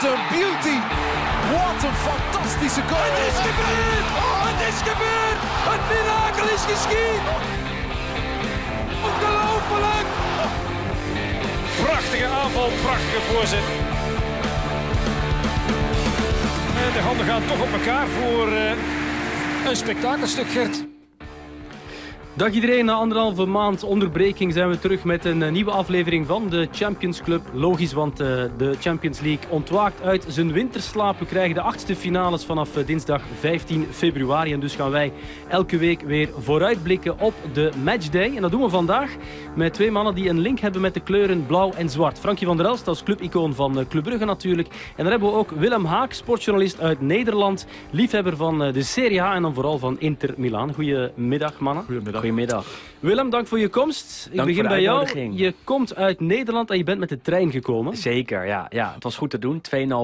[0.00, 0.78] What a beauty!
[1.52, 3.00] Wat een fantastische goal!
[3.02, 4.06] Het is gebeurd!
[4.22, 5.40] Oh, het is gebeurd!
[5.70, 7.22] Het mirakel is geschied!
[9.08, 10.08] Ongelooflijk!
[11.84, 13.66] Prachtige aanval, prachtige voorzet.
[16.84, 18.70] En de handen gaan toch op elkaar voor uh,
[19.66, 20.84] een spektakelstuk, Gert.
[22.40, 26.48] Dag iedereen, na anderhalve maand onderbreking zijn we terug met een eh, nieuwe aflevering van
[26.48, 27.42] de Champions Club.
[27.52, 28.26] Logisch, want uh,
[28.56, 31.18] de Champions League ontwaakt uit zijn winterslaap.
[31.18, 34.52] We krijgen de achtste finales vanaf uh, dinsdag 15 februari.
[34.52, 35.12] En dus gaan wij
[35.48, 38.36] elke week weer vooruitblikken op de matchday.
[38.36, 39.10] En dat doen we vandaag
[39.54, 42.18] met twee mannen die een link hebben met de kleuren blauw en zwart.
[42.18, 44.68] Frankie van der Elst als clubicoon van Club Brugge natuurlijk.
[44.68, 47.66] En dan hebben we ook Willem Haak, sportjournalist uit Nederland.
[47.90, 50.74] Liefhebber van de Serie A en dan vooral van Inter Milaan.
[50.74, 51.84] Goedemiddag mannen.
[51.84, 52.29] Goedemiddag.
[52.30, 52.90] Goedemiddag.
[53.00, 54.28] Willem, dank voor je komst.
[54.30, 55.32] Ik dank begin bij jou.
[55.32, 57.96] Je komt uit Nederland en je bent met de trein gekomen.
[57.96, 58.66] Zeker, ja.
[58.70, 58.92] ja.
[58.94, 59.60] Het was goed te doen.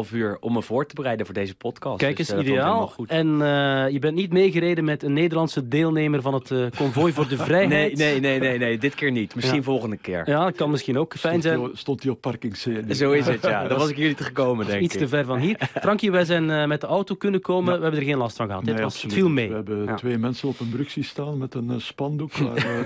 [0.07, 1.99] 2,5 uur om me voor te bereiden voor deze podcast.
[1.99, 2.93] Kijk eens, dus, uh, ideaal.
[3.07, 7.29] En uh, je bent niet meegereden met een Nederlandse deelnemer van het uh, konvooi voor
[7.29, 7.97] de vrijheid.
[7.97, 8.79] Nee, nee, nee, nee, nee.
[8.79, 9.35] dit keer niet.
[9.35, 9.63] Misschien ja.
[9.63, 10.29] volgende keer.
[10.30, 11.69] Ja, dat kan misschien ook fijn stond zijn.
[11.69, 12.95] Die, stond hij op parking C?
[12.95, 13.66] Zo is het, ja.
[13.69, 14.85] Dan was ik hier niet gekomen, denk ik.
[14.85, 15.69] Iets te ver van hier.
[15.80, 17.73] Frankie, wij zijn met de auto kunnen komen.
[17.73, 17.77] Ja.
[17.77, 18.65] We hebben er geen last van gehad.
[18.65, 19.49] Nee, dit was, het viel mee.
[19.49, 22.32] We hebben twee mensen op een brug zien staan met een spandoek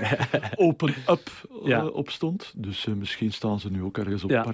[0.66, 1.30] open up
[1.64, 1.82] ja.
[1.82, 2.52] uh, op stond.
[2.56, 4.44] Dus uh, misschien staan ze nu ook ergens op ja.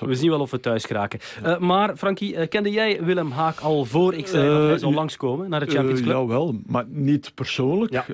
[0.00, 1.20] We zien wel of we thuis geraken.
[1.58, 5.60] Maar Frankie, kende jij Willem Haak al voor ik zei dat hij zou langskomen naar
[5.60, 6.14] de Champions Club?
[6.14, 8.04] Ja, wel, maar niet persoonlijk.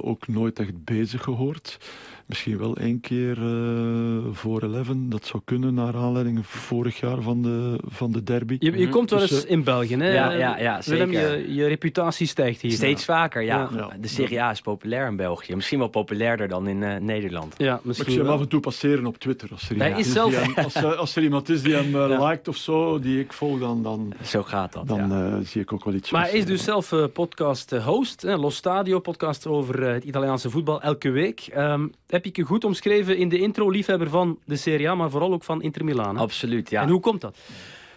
[0.00, 1.78] Ook nooit echt bezig gehoord.
[2.26, 5.08] Misschien wel één keer uh, voor Eleven.
[5.08, 8.56] Dat zou kunnen naar aanleiding vorig jaar van de, van de derby.
[8.58, 10.12] Je, je komt wel eens dus, uh, in België, hè?
[10.12, 11.08] Ja, ja, ja zeker.
[11.08, 12.70] Willem, je, je reputatie stijgt hier.
[12.70, 13.20] Steeds nou.
[13.20, 13.68] vaker, ja.
[13.76, 13.90] ja.
[14.00, 15.54] De Serie A is populair in België.
[15.54, 17.54] Misschien wel populairder dan in uh, Nederland.
[17.56, 19.48] Ja, misschien ik zie hem af en toe passeren op Twitter.
[19.52, 20.42] Als er, iemand, is zelf...
[20.42, 22.28] hem, als, als, er iemand is die hem ja.
[22.28, 25.84] liked of zo, die ik volg, dan, dan, zo gaat dat, dan zie ik ook
[25.84, 26.10] wel iets.
[26.10, 28.22] Maar hij is dus zelf podcast-host.
[28.22, 31.48] Los Stadio, podcast over het Italiaanse voetbal elke week.
[31.56, 33.16] Um, heb ik je goed omschreven?
[33.16, 36.16] in de intro liefhebber van de Serie A, maar vooral ook van Inter Milaan.
[36.16, 36.22] Hè?
[36.22, 36.82] Absoluut, ja.
[36.82, 37.38] En hoe komt dat?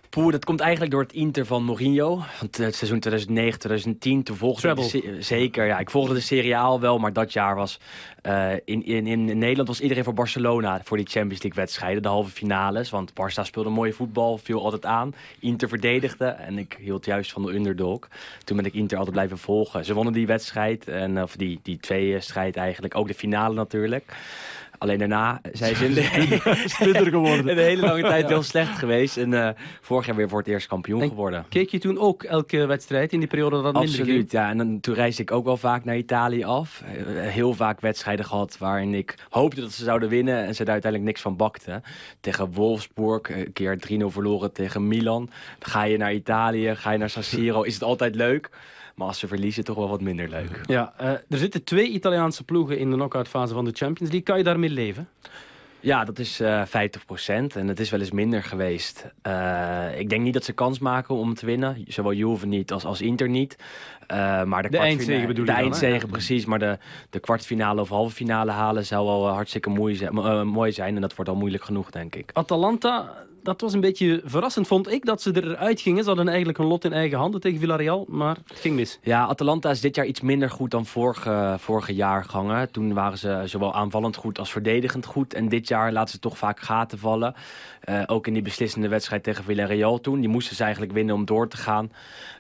[0.10, 2.16] Poeh, dat komt eigenlijk door het Inter van Mourinho.
[2.16, 5.80] Want het seizoen 2009, 2010, toen volgde de, Zeker, ja.
[5.80, 7.80] Ik volgde de Serie A wel, maar dat jaar was...
[8.28, 12.02] Uh, in, in, in Nederland was iedereen voor Barcelona voor die Champions League wedstrijden.
[12.02, 15.16] De halve finales, want Barça speelde mooie voetbal, viel altijd aan.
[15.40, 18.00] Inter verdedigde en ik hield juist van de underdog.
[18.44, 19.86] Toen ben ik Inter altijd blijven volgen.
[19.86, 22.96] Ze wonnen die wedstrijd, en, of die, die twee strijd eigenlijk.
[22.96, 24.16] Ook de finale natuurlijk.
[24.78, 26.02] Alleen daarna zijn ze in de,
[27.12, 27.56] geworden.
[27.56, 29.18] de hele lange tijd heel slecht geweest.
[29.18, 29.50] En uh,
[29.82, 31.46] vorig jaar weer voor het eerst kampioen en geworden.
[31.50, 34.32] Keek je toen ook elke wedstrijd in die periode dat Absoluut, minder ging?
[34.32, 34.50] ja.
[34.50, 36.84] En dan, toen reisde ik ook wel vaak naar Italië af.
[37.16, 40.46] Heel vaak wedstrijden gehad waarin ik hoopte dat ze zouden winnen.
[40.46, 41.84] En ze er uiteindelijk niks van bakten.
[42.20, 45.26] Tegen Wolfsburg, een keer 3-0 verloren tegen Milan.
[45.60, 47.62] Dan ga je naar Italië, ga je naar San Siro.
[47.62, 48.50] Is het altijd leuk.
[48.98, 50.62] Maar als ze verliezen, toch wel wat minder leuk.
[50.66, 54.22] Ja, uh, er zitten twee Italiaanse ploegen in de knock-outfase van de Champions League.
[54.22, 55.10] Kan je daarmee leven?
[55.80, 56.70] Ja, dat is uh, 50%
[57.28, 59.06] en het is wel eens minder geweest.
[59.28, 61.84] Uh, ik denk niet dat ze kans maken om te winnen.
[61.88, 63.56] Zowel Juve niet als, als Inter niet.
[64.12, 66.12] Uh, maar de, de eindzege bedoel De dan, eindzege, ja.
[66.12, 66.46] precies.
[66.46, 66.78] Maar de,
[67.10, 70.14] de kwartfinale of halve finale halen zou wel hartstikke mooi zijn,
[70.48, 70.96] mooi zijn.
[70.96, 72.30] En dat wordt al moeilijk genoeg, denk ik.
[72.34, 76.02] Atalanta, dat was een beetje verrassend, vond ik, dat ze eruit gingen.
[76.04, 79.00] Ze hadden eigenlijk een lot in eigen handen tegen Villarreal, maar het ging mis.
[79.02, 82.72] Ja, Atalanta is dit jaar iets minder goed dan vorige, vorige jaargangen.
[82.72, 85.34] Toen waren ze zowel aanvallend goed als verdedigend goed.
[85.34, 87.36] En dit jaar laten ze toch vaak gaten vallen.
[87.90, 90.20] Uh, ook in die beslissende wedstrijd tegen Villarreal toen.
[90.20, 91.92] Die moesten ze eigenlijk winnen om door te gaan.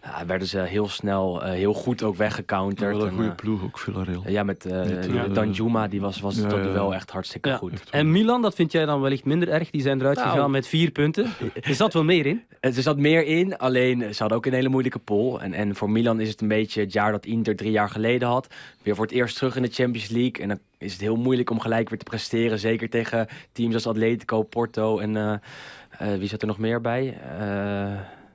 [0.03, 2.97] Uh, werden ze heel snel, uh, heel goed ook weggecounterd.
[2.97, 4.23] Wel een goede ploeg ook, Villarreal.
[4.27, 4.65] ja, met
[5.11, 7.83] ja, Danjuma, die was, was ja, tot wel echt hartstikke goed.
[7.89, 9.69] En Milan, dat vind jij dan wellicht minder erg.
[9.69, 11.33] Die zijn eruit nou, gegaan met vier punten.
[11.61, 12.43] Er zat wel meer in.
[12.59, 15.41] Er zat meer in, alleen ze hadden ook een hele moeilijke pool.
[15.41, 18.27] En, en voor Milan is het een beetje het jaar dat Inter drie jaar geleden
[18.27, 18.47] had.
[18.83, 20.41] Weer voor het eerst terug in de Champions League.
[20.43, 22.59] En dan is het heel moeilijk om gelijk weer te presteren.
[22.59, 27.17] Zeker tegen teams als Atletico, Porto en uh, wie zat er nog meer bij?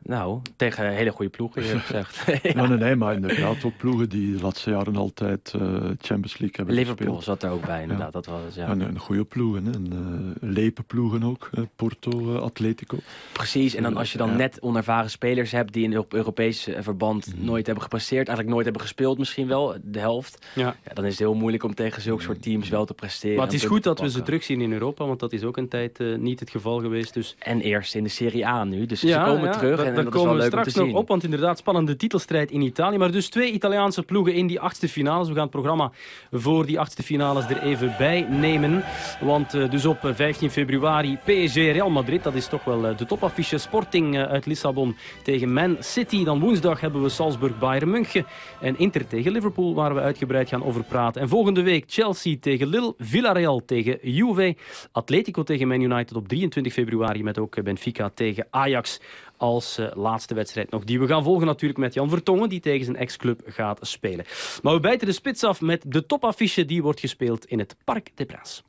[0.05, 2.25] Nou, tegen hele goede ploegen, je gezegd.
[2.55, 2.67] ja.
[2.67, 5.63] nee, nee, maar inderdaad ook ploegen die de laatste jaren altijd uh,
[6.01, 7.41] Champions League hebben Liverpool gespeeld.
[7.41, 8.13] zat er ook bij, inderdaad.
[8.15, 8.21] Ja.
[8.21, 8.67] Dat was, ja.
[8.67, 9.73] En, en goede ploegen, hè.
[9.73, 11.51] En, uh, lepe ploegen ook.
[11.55, 12.99] Uh, Porto, Atletico.
[13.33, 14.37] Precies, en dan als je dan ja.
[14.37, 15.73] net onervaren spelers hebt...
[15.73, 17.45] die in het Europees verband mm.
[17.45, 18.27] nooit hebben gepresteerd...
[18.27, 20.47] eigenlijk nooit hebben gespeeld misschien wel, de helft...
[20.55, 20.77] Ja.
[20.95, 23.37] dan is het heel moeilijk om tegen zulke soort teams wel te presteren.
[23.37, 25.07] Maar het is goed dat we ze terugzien in Europa...
[25.07, 27.15] want dat is ook een tijd niet het geval geweest.
[27.15, 27.37] Dus...
[27.39, 29.92] En eerst in de Serie A nu, dus ze komen terug...
[29.93, 32.61] En, Daar dat komen is we leuk straks nog op, want inderdaad, spannende titelstrijd in
[32.61, 32.99] Italië.
[32.99, 35.29] Maar dus twee Italiaanse ploegen in die achtste finales.
[35.29, 35.91] We gaan het programma
[36.31, 38.85] voor die achtste finales er even bij nemen.
[39.21, 42.97] Want eh, dus op eh, 15 februari PSG Real Madrid, dat is toch wel eh,
[42.97, 43.59] de topaffiche.
[43.59, 46.25] Sporting eh, uit Lissabon tegen Man City.
[46.25, 48.27] Dan woensdag hebben we Salzburg Bayern München.
[48.61, 51.23] En Inter tegen Liverpool, waar we uitgebreid gaan over praten.
[51.23, 54.57] En volgende week Chelsea tegen Lille, Villarreal tegen Juve,
[54.93, 59.01] Atletico tegen Man United op 23 februari met ook eh, Benfica tegen Ajax
[59.43, 60.85] als eh, laatste wedstrijd nog.
[60.85, 64.25] Die we gaan volgen natuurlijk met Jan Vertongen, die tegen zijn ex-club gaat spelen.
[64.63, 68.09] Maar we bijten de spits af met de topaffiche die wordt gespeeld in het Parc
[68.15, 68.63] des Princes.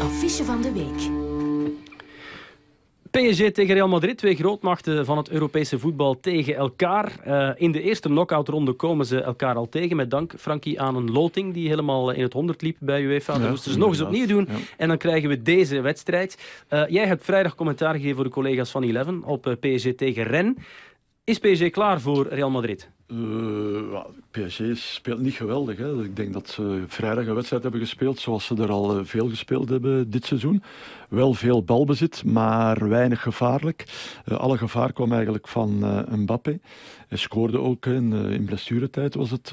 [0.00, 1.27] Affiche van de week.
[3.26, 7.12] PSG tegen Real Madrid, twee grootmachten van het Europese voetbal tegen elkaar.
[7.24, 11.10] Eh, in de eerste knock-outronde komen ze elkaar al tegen, met dank Frankie aan een
[11.10, 13.32] loting die helemaal in het 100 liep bij UEFA.
[13.32, 14.46] Dat Ja, moesten ze nog eens opnieuw doen.
[14.50, 14.54] ja.
[14.76, 16.62] En dan krijgen we deze wedstrijd.
[16.68, 20.22] Eh, jij hebt vrijdag commentaar gegeven voor de collega's van Eleven op eh, PSG tegen
[20.22, 20.54] Rennes.
[21.24, 22.90] Is PSG klaar voor Real Madrid?
[23.08, 25.76] Eh, PSG speelt niet geweldig.
[25.76, 26.04] Hè.
[26.04, 29.28] Ik denk dat ze vrijdag een wedstrijd hebben gespeeld zoals ze er al eh, veel
[29.28, 30.62] gespeeld hebben dit seizoen.
[31.08, 33.84] Wel veel balbezit, maar weinig gevaarlijk.
[34.24, 36.58] Eh, alle gevaar kwam eigenlijk van eh, Mbappé.
[37.08, 39.52] Hij scoorde ook in, in blessuretijd, was het,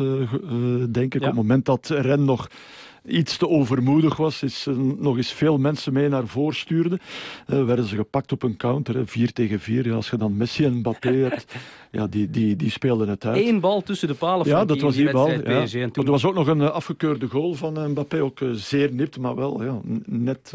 [0.94, 1.22] denk ik.
[1.22, 1.28] Ja.
[1.30, 2.50] Op het moment dat Ren nog
[3.06, 4.68] iets te overmoedig was, is
[4.98, 7.00] nog eens veel mensen mee naar voren stuurde.
[7.46, 9.88] Werden ze gepakt op een counter, hè, 4 tegen 4.
[9.88, 11.56] Ja, als je dan Messi en Mbappé hebt,
[11.92, 13.38] ja, die, die, die speelden het uit.
[13.46, 15.30] Eén bal tussen de palen Ja, Frankie, dat in was die bal.
[15.30, 15.64] Ja.
[15.64, 15.74] PSG.
[15.74, 18.42] En Maar toen er was ook nog een eh, afgekeurde goal van eh, Mbappé, ook
[18.42, 20.54] eh, zeer nipt, maar wel ja, net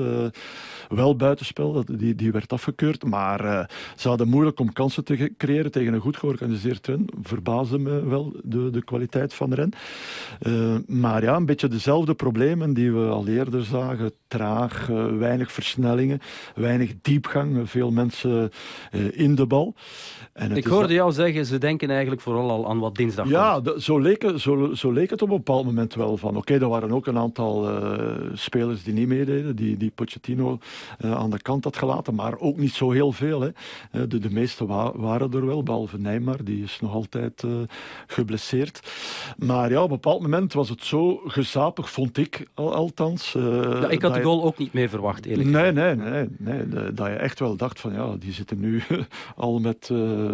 [0.89, 1.73] wel buitenspel.
[1.73, 3.05] Dat, die, die werd afgekeurd.
[3.05, 7.05] Maar ze hadden moeilijk om kansen te creëren tegen een goed georganiseerd Ren.
[7.23, 9.73] Verbaasde me wel de, de kwaliteit van Ren.
[10.87, 14.13] Maar ja, een beetje dezelfde problemen die we al eerder zagen.
[14.29, 14.87] Traag,
[15.19, 16.21] weinig versnellingen,
[16.55, 18.51] weinig diepgang, veel mensen
[19.13, 19.75] in de bal.
[20.33, 23.61] En het Ik hoorde jou zeggen, ze denken eigenlijk vooral al aan wat dinsdag ja,
[23.65, 23.83] komt.
[23.83, 26.17] zo, leek het, zo, zo leek het op een bepaald moment wel.
[26.17, 26.37] van.
[26.37, 30.59] Oké, er waren ook een aantal eh, spelers die niet meededen, die, die Pochettino
[30.99, 33.41] eh, aan de kant had gelaten, maar ook niet zo heel veel.
[33.41, 33.49] Hè.
[33.91, 37.45] Eh, de, de meeste wa- waren er wel, behalve Neymar, die is nog altijd
[38.07, 38.81] geblesseerd.
[39.37, 43.33] Maar ja, op een bepaald moment was het zo gezapig, vond ik al, althans.
[43.33, 46.93] Ja, ik had de je- goal ook niet meer verwacht, eerlijk Nee, nee, nee, nee.
[46.93, 48.83] Dat je echt wel dacht van ja, die zitten nu
[49.37, 49.91] al met,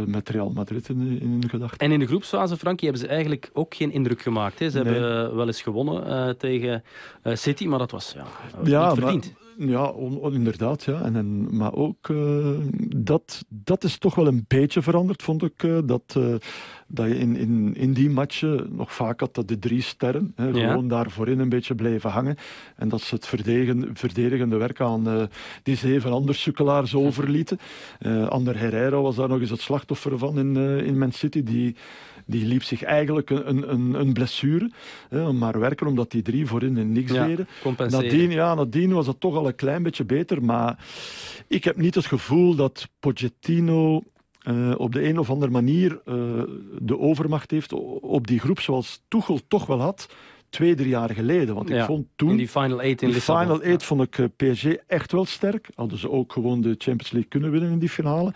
[0.07, 1.79] met Real Madrid in, in gedachten.
[1.79, 2.07] En in de
[2.37, 4.59] groepsfase, Frankie, hebben ze eigenlijk ook geen indruk gemaakt.
[4.59, 4.71] Hè?
[4.71, 4.93] Ze Nee.
[4.93, 6.83] hebben eh, wel eens gewonnen eh, tegen
[7.23, 9.35] eh, City, maar dat was ja, Ja, niet maar- verdiend.
[9.59, 10.83] Ja, on- on- inderdaad.
[10.85, 11.01] Ja.
[11.03, 12.09] En, en, maar ook
[12.97, 15.67] dat, dat is toch wel een beetje veranderd, vond ik.
[15.85, 16.19] dat,
[16.87, 20.49] dat je in, in, in die matchen nog vaak had dat de drie sterren hè,
[20.49, 20.69] Ja.
[20.69, 22.37] gewoon daar voorin een beetje bleven hangen.
[22.77, 25.29] En dat ze het verdedigen, verdedigende werk aan
[25.63, 27.59] die zeven andere sukkelaars overlieten.
[28.29, 31.43] Ander Herrera was daar nog eens het slachtoffer van in, in Man City.
[31.43, 31.77] Die,
[32.27, 34.71] die liep zich eigenlijk een, een, een, blessure.
[35.09, 37.49] Hè, maar werken omdat die drie voorin niks Ja, deden.
[37.77, 40.45] Nadien, ja, nadien was het toch al een klein beetje beter.
[40.45, 40.85] Maar
[41.47, 44.03] ik heb niet het gevoel dat Pochettino
[44.39, 46.15] eh, op de een of andere manier eh,
[46.79, 50.09] de overmacht heeft op die groep zoals Tuchel toch wel had
[50.49, 51.55] twee, drie jaar geleden.
[51.55, 52.31] Want ik Ja, vond toen...
[52.31, 53.43] in die Final 8 in de Lissabon.
[53.59, 55.69] Final 8 vond ik eh, PSG echt wel sterk.
[55.75, 58.33] Hadden ze ook gewoon de Champions League kunnen winnen in die finale.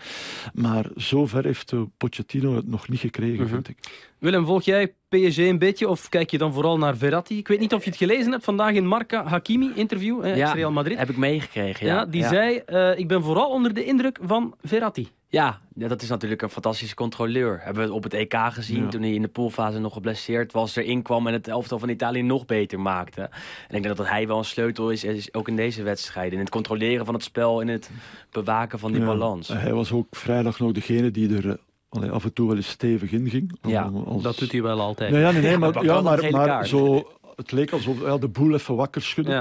[0.53, 3.53] Maar zover heeft eh, Pochettino het nog niet gekregen, Mhm.
[3.53, 3.77] vind ik.
[4.19, 7.37] Willem, volg jij PSG een beetje of kijk je dan vooral naar Verratti?
[7.37, 10.51] Ik weet niet of je het gelezen hebt vandaag in Marca Hakimi interview, eh, Ja,
[10.53, 10.97] Real Madrid.
[10.97, 11.85] heb ik meegekregen.
[11.87, 12.27] Ja, Ja, die ja.
[12.27, 15.07] zei, eh, ik ben vooral onder de indruk van Verratti.
[15.27, 17.59] Ja, ja, dat is natuurlijk een fantastische controleur.
[17.63, 18.89] Hebben we het op het EK gezien Ja.
[18.89, 22.21] toen hij in de poolfase nog geblesseerd was, erin kwam en het elftal van Italië
[22.21, 23.21] nog beter maakte.
[23.67, 26.33] En ik denk dat hij wel een sleutel is, is ook in deze wedstrijden.
[26.33, 27.89] In het controleren van het spel, in het
[28.31, 29.47] bewaken van die Ja, balans.
[29.47, 31.55] Hij was ook vrijdag nog degene die er eh,
[31.91, 33.51] allee, af en toe wel eens stevig in ging.
[33.61, 35.11] Ja, als- Dat doet hij wel altijd.
[35.11, 38.53] Nee, ja, nee, nee, maar, ja, maar, maar zo, het leek alsof hij de boel
[38.53, 39.31] even wakker schudde.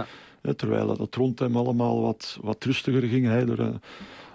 [0.42, 0.54] Ja.
[0.56, 3.26] Terwijl dat rond hem allemaal wat, wat rustiger ging.
[3.26, 3.68] Hij er eh,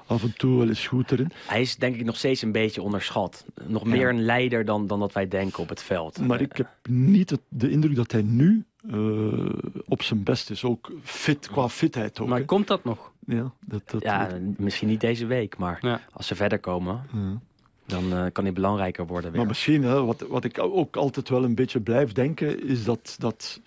[0.05, 1.31] af en toe wel eens goed erin.
[1.47, 3.45] Hij is denk ik nog steeds een beetje onderschat.
[3.67, 6.19] Nog meer een leider dan, dan dat wij denken op het veld.
[6.27, 9.49] Maar ik heb niet het- de indruk dat hij nu eh,
[9.85, 10.63] op zijn best is.
[10.63, 12.27] Ook fit, qua fitheid ook.
[12.27, 13.11] Maar komt dat nog?
[13.25, 16.01] Ja, dat, dat, Ja, misschien niet deze week, maar Ja.
[16.13, 17.39] als ze verder komen, ja.
[17.85, 19.39] Dan eh, kan hij belangrijker worden weer.
[19.39, 23.59] Maar misschien, wat, wat ik ook altijd wel een beetje blijf denken, is dat, dat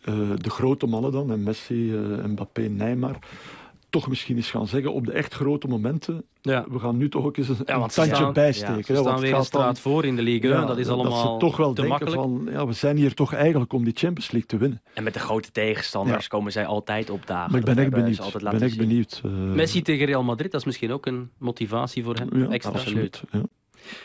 [0.00, 3.18] eh, de grote mannen dan, en Messi, eh, Mbappé, Neymar,
[3.90, 6.24] toch misschien eens gaan zeggen op de echt grote momenten.
[6.42, 6.64] Ja.
[6.70, 8.84] We gaan nu toch ook eens een, Ja, een tandje staan- bijsteken.
[8.84, 10.50] Ze want staan weer een dan- straat voor in de league.
[10.50, 12.44] ja, dat is allemaal Dat ze toch wel te denken makkelijk.
[12.46, 14.82] van, ja, we zijn hier toch eigenlijk om die Champions League te winnen.
[14.94, 17.50] En met de grote tegenstanders komen zij altijd opdagen.
[17.50, 18.42] Maar ik ben echt benieuwd.
[18.42, 22.28] ben echt eh, Messi tegen Real Madrid, dat is misschien ook een motivatie voor hem.
[22.42, 22.72] ja, extra.
[22.72, 23.22] absoluut.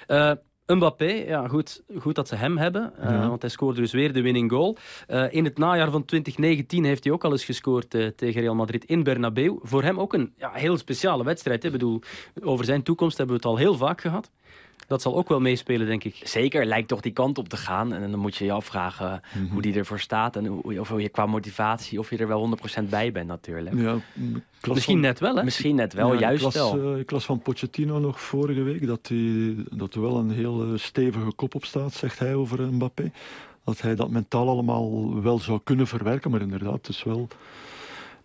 [0.08, 0.38] Ja.
[0.68, 3.30] Mbappé, ja, goed, goed dat ze hem hebben, Ja.
[3.30, 4.78] want hij scoorde dus weer de winning goal.
[5.08, 8.56] Eh, in het najaar van 2019 heeft hij ook al eens gescoord eh, tegen Real
[8.56, 9.56] Madrid in Bernabeu.
[9.62, 11.62] Voor hem ook een ja, heel speciale wedstrijd.
[11.62, 11.68] Hè.
[11.68, 12.02] Ik bedoel,
[12.44, 14.32] over zijn toekomst hebben we het al heel vaak gehad.
[14.88, 16.22] Dat zal ook wel meespelen, denk ik.
[16.24, 17.94] Zeker, lijkt toch die kant op te gaan.
[17.94, 19.54] En dan moet je je afvragen Mhm.
[19.54, 20.36] hoe die ervoor staat.
[20.36, 23.76] En hoe, of je qua motivatie, of je er wel 100% bij bent natuurlijk.
[23.80, 23.94] Ja,
[24.62, 25.44] ik Misschien van- net wel, hè?
[25.44, 26.94] Misschien net wel, Ja, juist ik las, wel.
[26.94, 30.62] eh, ik las van Pochettino nog vorige week dat, hij, dat er wel een heel
[30.64, 33.12] eh, stevige kop op staat, zegt hij over Mbappé.
[33.64, 37.28] Dat hij dat mentaal allemaal wel zou kunnen verwerken, maar inderdaad, het is wel,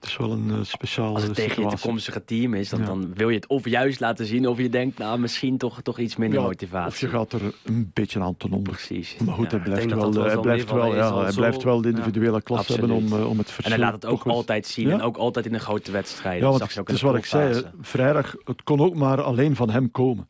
[0.01, 2.87] het is wel een eh, speciale Als het tegen je toekomstige team is, dan, Ja.
[2.87, 4.47] dan wil je het of juist laten zien...
[4.49, 6.89] of je denkt, nou, misschien toch, toch iets minder Ja, motivatie.
[6.89, 8.73] Of je gaat er een beetje aan ten onder.
[8.73, 9.17] Precies.
[9.25, 12.43] Maar goed, hij blijft dat wel, hij blijft wel, ja, hij blijft wel de individuele
[12.43, 14.91] klas hebben om, eh, om het En verschil hij laat het ook altijd zien.
[14.91, 16.53] En ook altijd in de grote wedstrijden.
[16.53, 20.29] Ja, Dat is wat ik zei, vrijdag, het kon ook maar alleen van hem komen.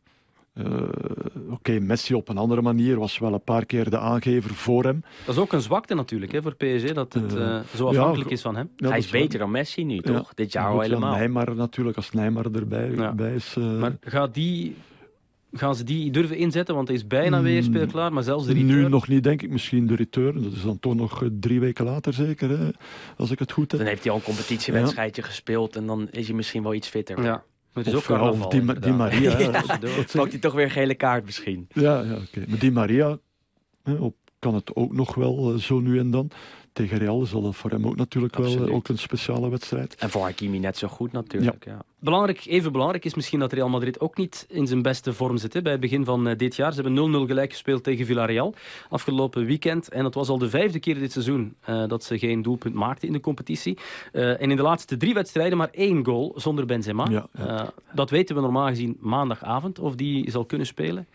[0.53, 0.65] Eh,
[1.49, 5.03] Oké, Messi op een andere manier was wel een paar keer de aangever voor hem.
[5.25, 7.97] Dat is ook een zwakte natuurlijk hè, voor PSG, dat het Eh, eh, zo ja,
[7.99, 8.69] afhankelijk is van hem.
[8.75, 10.01] Ja, hij is wel- beter dan Messi nu, Ja.
[10.01, 10.33] toch?
[10.33, 11.15] Dit jaar al helemaal.
[11.15, 13.13] Neymar natuurlijk, als Neymar erbij Ja.
[13.13, 13.55] bij is.
[13.55, 14.75] Maar gaat die,
[15.53, 16.75] gaan ze die durven inzetten?
[16.75, 18.81] Want hij is bijna Mm, weer speelklaar, maar zelfs de return...
[18.81, 19.49] nu nog niet, denk ik.
[19.49, 20.43] Misschien de return.
[20.43, 22.69] Dat is dan toch nog drie weken later zeker, hè,
[23.17, 23.79] als ik het goed heb.
[23.79, 27.23] Dan heeft hij al een competitiewedstrijdje gespeeld en dan is hij misschien wel iets fitter.
[27.23, 28.49] Ja, het is Of, ook ja, of carnaval.
[28.49, 28.97] Di, Ma- Di inderdaad.
[28.97, 29.39] Maria.
[29.39, 29.63] Ja,
[30.13, 31.67] Pakt hij toch weer een gele kaart misschien.
[31.73, 32.43] Ja, ja oké.
[32.47, 33.17] Maar Di Maria
[33.83, 36.29] hè, op, kan het ook nog wel eh, zo nu en dan.
[36.73, 38.67] Tegen Real is dat voor hem ook natuurlijk wel Absoluut.
[38.69, 39.95] eh, ook een speciale wedstrijd.
[39.95, 41.65] En voor Hakimi net zo goed natuurlijk.
[41.65, 41.83] Ja.
[41.99, 45.53] Belangrijk, even belangrijk is misschien dat Real Madrid ook niet in zijn beste vorm zit.
[45.53, 45.61] Hè.
[45.61, 46.73] Bij het begin van eh, dit jaar.
[46.73, 48.53] Ze hebben 0-0 gelijk gespeeld tegen Villarreal
[48.89, 49.89] afgelopen weekend.
[49.89, 53.07] En dat was al de vijfde keer dit seizoen eh, dat ze geen doelpunt maakten
[53.07, 53.77] in de competitie.
[54.11, 57.07] En in de laatste drie wedstrijden maar één goal zonder Benzema.
[57.09, 57.73] Ja, ja.
[57.93, 61.07] Dat weten we normaal gezien maandagavond of die zal kunnen spelen.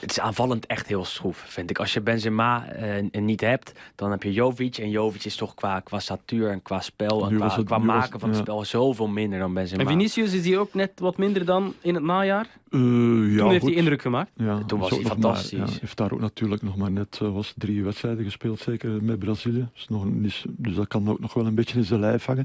[0.00, 1.78] Het is aanvallend echt heel schroef, vind ik.
[1.78, 4.76] Als je Benzema eh, niet hebt, dan heb je Jovic.
[4.78, 8.20] En Jovic is toch qua, qua statuur en qua spel en qua, het- qua maken
[8.20, 8.44] van het ja.
[8.44, 9.80] spel zoveel minder dan Benzema.
[9.82, 12.46] En Vinicius is die ook net wat minder dan in het najaar.
[12.70, 13.68] Eh, ja, Toen heeft goed.
[13.70, 14.30] hij indruk gemaakt.
[14.36, 15.58] Ja, Toen was hij fantastisch.
[15.58, 19.18] ja, heeft daar ook natuurlijk nog maar net eh, was drie wedstrijden gespeeld, zeker met
[19.18, 19.68] Brazilië.
[19.74, 22.44] Dus, nog niet, dus dat kan ook nog wel een beetje in zijn lijf hangen.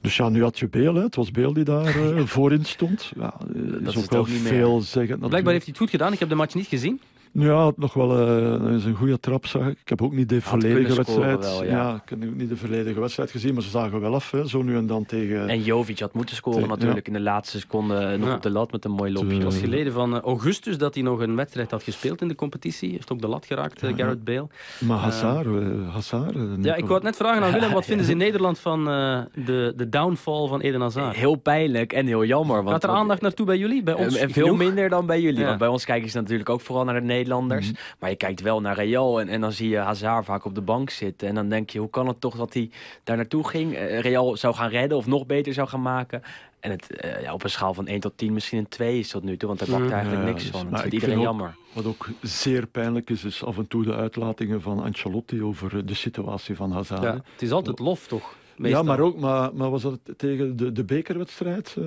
[0.00, 1.02] Dus ja, nu had je Beel, hè.
[1.02, 1.86] het was Beel die daar
[2.16, 3.12] eh, voorin stond.
[3.18, 5.18] Ja, eh, is ook wel veel zeggen.
[5.18, 6.12] Blijkbaar heeft hij het goed gedaan.
[6.12, 7.00] Ik heb de match niet gezien.
[7.34, 9.78] Ja, had nog wel eh, eens een goede trap, zag ik.
[9.80, 11.38] Ik heb ook niet de volledige wedstrijd.
[11.40, 11.94] wel, ja.
[12.04, 14.62] ik heb ook niet de volledige wedstrijd gezien, maar ze zagen wel af, hè, zo
[14.62, 15.48] nu en dan tegen.
[15.48, 18.34] En Jovic had moeten scoren natuurlijk in de laatste seconde nog Ja.
[18.34, 19.28] op de lat met een mooi lopje.
[19.28, 19.60] Te- Het was Eh.
[19.60, 22.90] geleden van eh, augustus dat hij nog een wedstrijd had gespeeld in de competitie.
[22.90, 23.96] Heeft ook de lat geraakt, eh, Ja.
[23.96, 24.46] Gareth Bale.
[24.80, 26.34] maar Hazard, eh, Hazard.
[26.34, 27.72] eh, Ja, ik wou het net vragen aan Willem.
[27.72, 31.16] Wat vinden ze in Nederland van eh, de, de downfall van Eden Hazard?
[31.16, 32.56] Heel pijnlijk en heel jammer.
[32.56, 33.82] Want, Gaat er aandacht naartoe bij jullie?
[33.82, 34.58] Bij ons veel genoeg?
[34.58, 35.40] minder dan bij jullie.
[35.40, 35.46] Ja.
[35.46, 37.20] Want bij ons kijken ze natuurlijk ook vooral naar de Nederlanders.
[37.28, 37.62] Mhm.
[37.98, 39.20] Maar je kijkt wel naar Real.
[39.20, 41.28] En, en dan zie je Hazard vaak op de bank zitten.
[41.28, 42.70] En dan denk je, hoe kan het toch dat hij
[43.04, 43.74] daar naartoe ging?
[43.74, 46.22] Eh, Real zou gaan redden of nog beter zou gaan maken.
[46.60, 49.08] En het, eh, ja, op een schaal van 1 tot 10 misschien een 2 is
[49.08, 49.48] tot nu toe.
[49.48, 49.92] Want daar pakt Mhm.
[49.92, 50.60] eigenlijk Ja, niks dus- van.
[50.60, 51.56] Dat maar vindt ik iedereen vind ook- jammer.
[51.72, 55.82] Wat ook zeer pijnlijk is, is af en toe de uitlatingen van Ancelotti over eh,
[55.84, 57.02] de situatie van Hazard.
[57.02, 58.34] Ja, het is altijd lof, toch?
[58.56, 61.76] Ja, maar ook, maar, maar was dat tegen de, de bekerwedstrijd?
[61.78, 61.84] eh,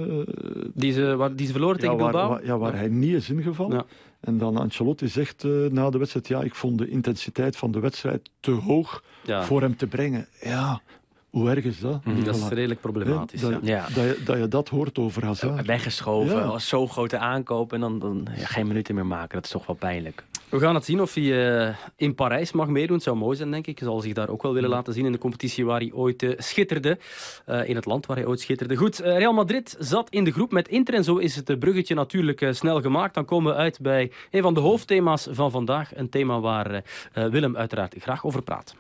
[0.74, 2.30] Die ze, waar, die ze verloren tegen ja, Bilbao?
[2.30, 3.76] waar- ja, waar hij niet is ingevallen.
[3.78, 3.86] Ja.
[4.26, 7.80] En dan Ancelotti zegt eh, na de wedstrijd, ja, ik vond de intensiteit van de
[7.80, 10.28] wedstrijd te hoog Ja, voor hem te brengen.
[10.42, 10.82] Ja,
[11.30, 12.06] hoe erg is dat?
[12.06, 12.24] Mhm.
[12.24, 13.42] dat is redelijk problematisch.
[13.42, 13.60] dat, ja.
[13.62, 13.82] Ja.
[13.84, 15.66] dat, je, dat je dat hoort over Hazard.
[15.66, 16.42] Weggeschoven, Ja.
[16.42, 19.36] als zo'n grote aankoop en dan, dan ja, geen minuten meer maken.
[19.36, 20.24] Dat is toch wel pijnlijk.
[20.50, 22.96] We gaan het zien of hij eh, in Parijs mag meedoen.
[22.96, 23.80] Het zou mooi zijn, denk ik.
[23.80, 26.24] Hij zal zich daar ook wel willen laten zien in de competitie waar hij ooit
[26.24, 26.98] eh, schitterde.
[27.46, 28.76] Eh, in het land waar hij ooit schitterde.
[28.76, 30.94] Goed, eh, Real Madrid zat in de groep met Inter.
[30.94, 33.14] En zo is het bruggetje natuurlijk eh, snel gemaakt.
[33.14, 35.96] Dan komen we uit bij een van de hoofdthema's van vandaag.
[35.96, 36.84] Een thema waar
[37.14, 38.76] Willem uiteraard graag over praat.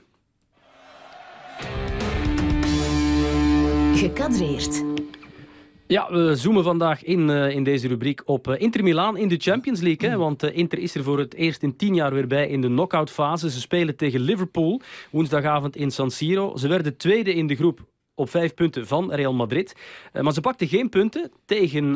[3.93, 4.94] Gekadreerd.
[5.87, 9.37] Ja, we zoomen vandaag in, eh, in deze rubriek op eh, Inter Milaan in de
[9.37, 10.09] Champions League.
[10.09, 12.61] Hè, want eh, Inter is er voor het eerst in tien jaar weer bij in
[12.61, 13.49] de knock-out fase.
[13.49, 16.57] Ze spelen tegen Liverpool woensdagavond in San Siro.
[16.57, 17.79] Ze werden tweede in de groep
[18.15, 19.75] op vijf punten van Real Madrid.
[20.21, 21.93] Maar ze pakten geen punten tegen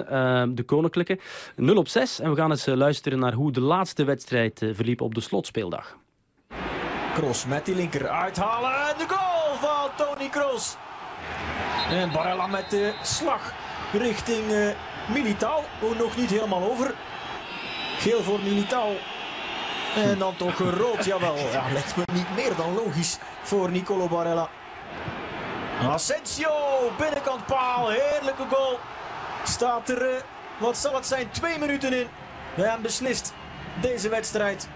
[0.55, 1.19] de Koninklijke.
[1.55, 2.19] 0 op 6.
[2.19, 5.97] En we gaan eens luisteren naar hoe de laatste wedstrijd verliep op de slotspeeldag.
[7.13, 8.71] Cross met die linker uithalen.
[8.71, 10.75] En de goal van Tony Cross.
[11.89, 14.69] En Barella met de slag richting uh,
[15.07, 15.63] Militao.
[15.79, 16.93] Oh, nog niet helemaal over.
[17.97, 18.95] Geel voor Militao.
[19.95, 21.35] En dan toch rood, jawel.
[21.51, 24.49] Ja, lijkt me niet meer dan logisch voor Nicolo Barella.
[25.87, 26.51] Asensio,
[26.97, 28.79] binnenkant paal, heerlijke goal.
[29.43, 30.15] Staat er, uh,
[30.57, 32.07] wat zal het zijn, twee minuten in.
[32.55, 33.33] En beslist
[33.81, 34.67] deze wedstrijd.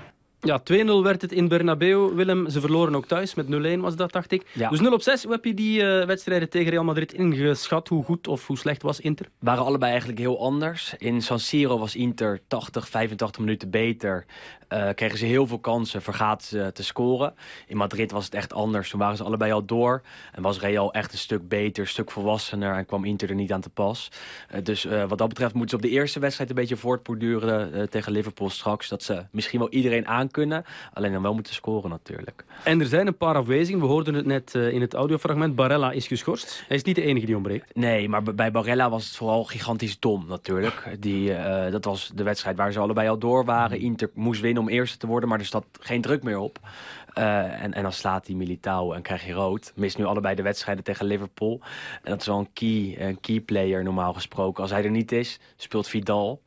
[0.43, 0.63] Ja, 2-0
[1.03, 2.13] werd het in Bernabeu.
[2.13, 3.33] Willem, ze verloren ook thuis.
[3.33, 3.45] Met
[3.77, 4.45] 0-1 was dat, dacht ik.
[4.69, 5.23] Dus 0 op 6.
[5.23, 7.87] Hoe heb je die uh, wedstrijden tegen Real Madrid ingeschat?
[7.87, 9.25] Hoe goed of hoe slecht was Inter?
[9.39, 10.93] Waren allebei eigenlijk heel anders.
[10.97, 14.25] In San Siro was Inter 80, 85 minuten beter.
[14.69, 17.33] Uh, kregen ze heel veel kansen, vergaten ze te scoren.
[17.67, 18.89] In Madrid was het echt anders.
[18.89, 20.01] Toen waren ze allebei al door.
[20.31, 22.75] En was Real echt een stuk beter, een stuk volwassener.
[22.75, 24.11] En kwam Inter er niet aan te pas.
[24.53, 28.11] Uh, dus wat dat betreft moeten ze op de eerste wedstrijd een beetje voortborduren tegen
[28.11, 28.89] Liverpool straks.
[28.89, 30.65] Dat ze misschien wel iedereen aan kunnen.
[30.93, 32.45] Alleen dan wel moeten scoren natuurlijk.
[32.63, 33.81] En er zijn een paar afwezigen.
[33.81, 35.55] We hoorden het net in het audiofragment.
[35.55, 36.63] Barella is geschorst.
[36.67, 37.75] Hij is niet de enige die ontbreekt.
[37.75, 40.95] Nee, maar bij Barella was het vooral gigantisch dom natuurlijk.
[40.99, 41.35] Die,
[41.71, 43.79] dat was de wedstrijd waar ze allebei al door waren.
[43.79, 46.59] Inter moest winnen om eerste te worden, maar er staat geen druk meer op.
[47.17, 49.71] Uh, en, en dan slaat hij Militao en krijg je rood.
[49.75, 51.59] Mist nu allebei de wedstrijden tegen Liverpool.
[52.03, 54.61] En dat is wel een key, een key player normaal gesproken.
[54.61, 56.41] Als hij er niet is, speelt Vidal.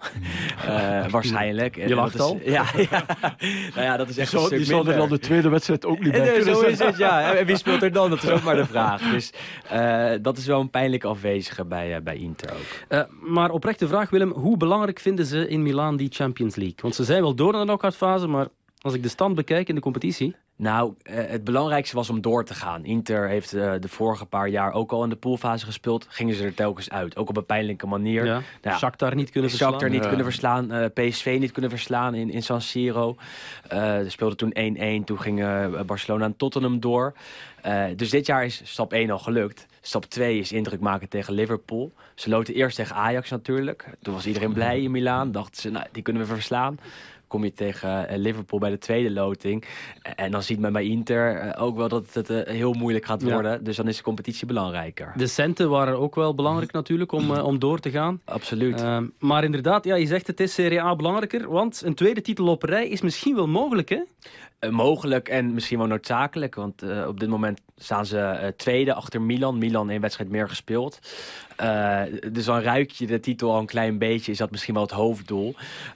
[0.65, 1.77] uh, waarschijnlijk.
[1.77, 2.41] Je lacht al?
[2.45, 3.05] Ja, ja.
[3.75, 6.13] nou ja, dat is echt zo, Die zal er dan de tweede wedstrijd ook niet
[6.13, 6.73] bij nee, kunnen Zo zijn.
[6.73, 7.35] is het, ja.
[7.35, 8.11] En wie speelt er dan?
[8.11, 9.11] Dat is ook maar de vraag.
[9.11, 9.33] Dus
[9.73, 13.07] uh, dat is wel een pijnlijke afwezige bij, bij Inter ook.
[13.21, 14.33] maar oprechte vraag, Willem.
[14.33, 16.79] Hoe belangrijk vinden ze in Milaan die Champions League?
[16.83, 18.47] Want ze zijn wel door naar de knock fase, maar
[18.81, 20.35] als ik de stand bekijk in de competitie...
[20.59, 22.85] Nou, het belangrijkste was om door te gaan.
[22.85, 26.07] Inter heeft uh, de vorige paar jaar ook al in de poolfase gespeeld.
[26.09, 27.17] Gingen ze er telkens uit.
[27.17, 28.25] Ook op een pijnlijke manier.
[28.25, 28.41] Ja.
[28.63, 29.71] Nou, Shakhtar niet kunnen verslaan.
[29.71, 30.09] Shakhtar niet ja.
[30.09, 30.73] kunnen verslaan.
[30.73, 33.17] Uh, PSV niet kunnen verslaan in, in San Siro.
[33.73, 35.05] Uh, ze speelden toen 1-1.
[35.05, 37.15] Toen gingen Barcelona en Tottenham door.
[37.97, 39.67] dus dit jaar is stap 1 al gelukt.
[39.81, 41.93] Stap 2 is indruk maken tegen Liverpool.
[42.15, 43.87] Ze loten eerst tegen Ajax natuurlijk.
[44.03, 45.33] Toen was iedereen blij in Milaan.
[45.33, 46.79] Dachten ze, nou, die kunnen we verslaan
[47.26, 49.64] kom je tegen Liverpool bij de tweede loting.
[50.16, 53.52] En dan ziet men bij Inter ook wel dat het heel moeilijk gaat worden.
[53.52, 53.59] Ja.
[53.59, 55.12] Dus dan is de competitie belangrijker.
[55.16, 58.21] De centen waren ook wel belangrijk natuurlijk om, om door te gaan.
[58.25, 58.80] Absoluut.
[58.80, 61.50] Uh, maar inderdaad, ja, je zegt het is Serie A belangrijker.
[61.50, 64.00] Want een tweede titel op rij is misschien wel mogelijk, hè?
[64.61, 66.55] Uh, mogelijk en misschien wel noodzakelijk.
[66.55, 69.59] Want uh, op dit moment staan ze uh, tweede achter Milan.
[69.59, 70.99] Milan één wedstrijd meer gespeeld.
[71.61, 74.33] Uh, dus dan ruik je de titel al een klein beetje.
[74.33, 75.55] Is dat misschien wel het hoofddoel.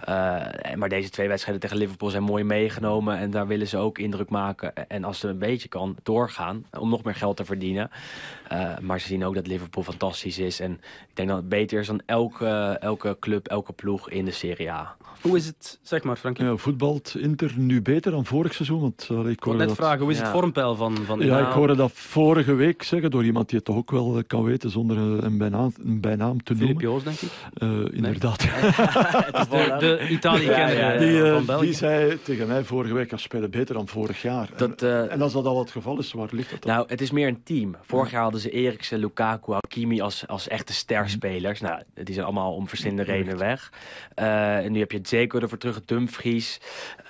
[0.08, 3.18] Uh, maar deze twee wedstrijden tegen Liverpool zijn mooi meegenomen.
[3.18, 4.88] En daar willen ze ook indruk maken.
[4.88, 6.64] En als het een beetje kan, doorgaan.
[6.78, 7.90] Om nog meer geld te verdienen.
[8.52, 10.60] Uh, maar ze zien ook dat Liverpool fantastisch is.
[10.60, 10.72] En
[11.08, 14.70] ik denk dat het beter is dan elke, elke club, elke ploeg in de Serie
[14.70, 14.96] A.
[15.20, 16.44] Hoe is het, zeg maar Frankie?
[16.44, 18.80] Ja, voetbalt Inter nu beter dan vorig seizoen?
[18.80, 19.76] Want, uh, ik ik net dat...
[19.76, 20.22] vragen, hoe is ja.
[20.22, 23.66] het vormpeil van, van Ja, ik hoorde dat vorige week zeggen door iemand die het
[23.66, 26.90] toch ook wel kan weten zonder een bijnaam, een bijnaam te Filip noemen.
[26.90, 27.30] Joos, denk ik?
[27.62, 28.42] Uh, inderdaad.
[28.48, 31.64] het is de, de Italië-kenner ja, ja, die, uh, van België.
[31.64, 34.48] Die zei tegen mij vorige week, als spelen beter dan vorig jaar.
[34.56, 36.74] Dat, en, en, als dat al het geval is, waar ligt dat dan?
[36.74, 37.76] Nou, het is meer een team.
[37.82, 41.60] Vorig jaar hadden ze Eriksen, Lukaku, Hakimi als, als echte sterspelers.
[41.60, 43.72] Nou, die zijn allemaal om verschillende redenen weg.
[44.18, 46.60] Uh, en nu heb je Zeko ervoor terug, Dumfries.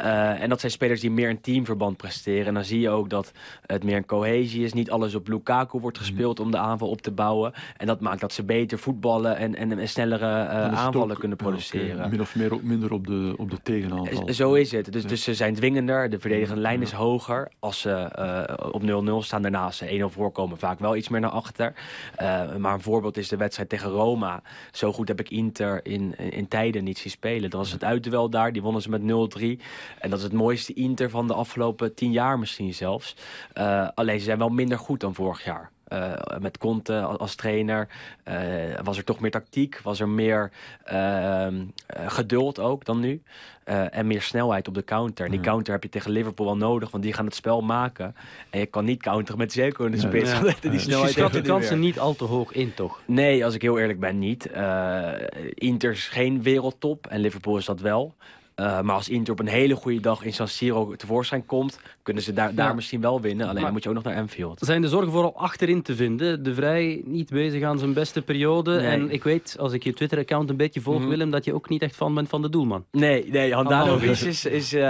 [0.00, 2.46] Uh, en dat zijn spelers die meer in teamverband presteren.
[2.46, 3.32] En dan zie je ook dat
[3.66, 4.72] het meer een cohesie is.
[4.72, 7.52] Niet alles op Lukaku wordt gespeeld om de aanval op te bouwen.
[7.76, 11.96] En dat maakt dat ze beter voetballen en, en, en snellere uh, aanvallen kunnen produceren.
[11.96, 12.08] Okay.
[12.08, 14.32] Min of meer ook minder op de, op de tegenaanval.
[14.32, 14.92] Zo is het.
[14.92, 16.10] Dus, dus ze zijn dwingender.
[16.10, 17.50] De verdedigende lijn is hoger.
[17.58, 21.20] Als ze uh, op 0-0 staan, daarna als ze 1-0 voorkomen, vaak wel iets meer
[21.20, 21.74] naar achter.
[22.22, 24.42] Uh, maar een voorbeeld is de wedstrijd tegen Roma.
[24.72, 27.50] Zo goed heb ik Inter in, in, in tijden niet zien spelen.
[27.50, 28.52] Dat was het uitduel daar.
[28.52, 29.62] Die wonnen ze met 0-3.
[29.98, 33.16] En dat is het mooiste Inter van de afgelopen tien jaar misschien zelfs.
[33.54, 35.70] Uh, alleen ze zijn wel minder goed dan vorig jaar.
[35.92, 37.88] Uh, met Conte als trainer
[38.28, 38.34] uh,
[38.82, 40.50] was er toch meer tactiek, was er meer
[40.92, 41.46] uh,
[42.06, 43.22] geduld ook dan nu.
[43.70, 45.24] eh, en meer snelheid op de counter.
[45.24, 48.14] En die counter heb je tegen Liverpool wel nodig, want die gaan het spel maken.
[48.50, 50.30] En je kan niet counteren met Zeko in de spits.
[50.30, 50.40] Ja.
[50.60, 53.00] Die Dus snelheid je de kansen niet al te hoog in, toch?
[53.06, 54.50] Nee, als ik heel eerlijk ben, niet.
[55.54, 58.14] Inter is geen wereldtop en Liverpool is dat wel.
[58.60, 61.78] Uh, maar als Inter op een hele goede dag in San Siro tevoorschijn komt,
[62.10, 62.74] kunnen ze daar, daar Ja.
[62.74, 63.40] misschien wel winnen.
[63.42, 64.58] Alleen Maar- dan moet je ook nog naar Anfield.
[64.62, 66.42] Zijn de zorgen vooral achterin te vinden?
[66.42, 68.74] De Vrij niet bezig aan zijn beste periode.
[68.76, 68.86] Nee.
[68.86, 71.08] En ik weet, als ik je Twitter-account een beetje volg, Mhm.
[71.08, 72.84] Willem, dat je ook niet echt fan bent van de doelman.
[72.90, 74.28] Nee, nee Handanovic Handanovic.
[74.28, 74.80] is, is uh,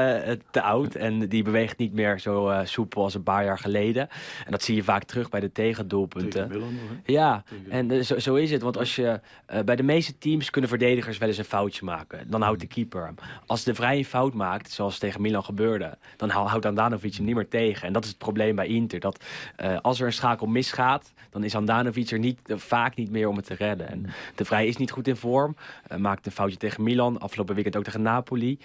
[0.50, 4.08] te oud en die beweegt niet meer zo uh, soepel als een paar jaar geleden.
[4.44, 6.48] En dat zie je vaak terug bij de tegendoelpunten.
[6.48, 6.78] Tegen?
[7.04, 8.62] Ja, Tegen- en eh, zo, zo is het.
[8.62, 12.30] Want als je, eh, bij de meeste teams kunnen verdedigers wel eens een foutje maken.
[12.30, 13.14] Dan houdt de keeper hem.
[13.46, 16.64] Als de vrije fout maakt, zoals tegen Milan gebeurde, dan houdt
[17.10, 17.86] Andanovic hem niet meer tegen.
[17.86, 19.00] En dat is het probleem bij Inter.
[19.00, 19.24] Dat
[19.82, 23.46] als er een schakel misgaat, dan is Andanovic er niet, vaak niet meer om het
[23.46, 23.88] te redden.
[23.88, 25.56] En de Vrij is niet goed in vorm.
[25.96, 27.20] maakt een foutje tegen Milan.
[27.20, 28.58] Afgelopen weekend ook tegen Napoli.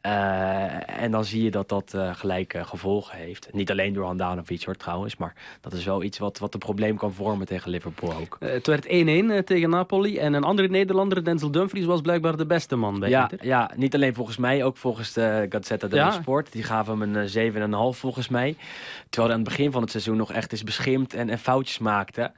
[0.00, 3.48] en dan zie je dat dat gelijk gevolgen heeft.
[3.52, 5.16] Niet alleen door Andanovic hoor trouwens.
[5.16, 8.36] Maar dat is wel iets wat, wat een probleem kan vormen tegen Liverpool ook.
[8.40, 8.88] het werd 1-1
[9.44, 10.18] tegen Napoli.
[10.18, 13.46] En een andere Nederlander, Denzel Dumfries, was blijkbaar de beste man bij ja, Inter.
[13.46, 16.52] Ja, niet alleen volgens mij, ook volgens de Gazzetta dello Sport.
[16.52, 17.58] Die gaven hem een 7,5
[17.88, 18.56] volgens mij.
[19.08, 21.78] Terwijl hij aan het begin van het seizoen nog echt is beschimd en, en foutjes
[21.78, 22.32] maakte.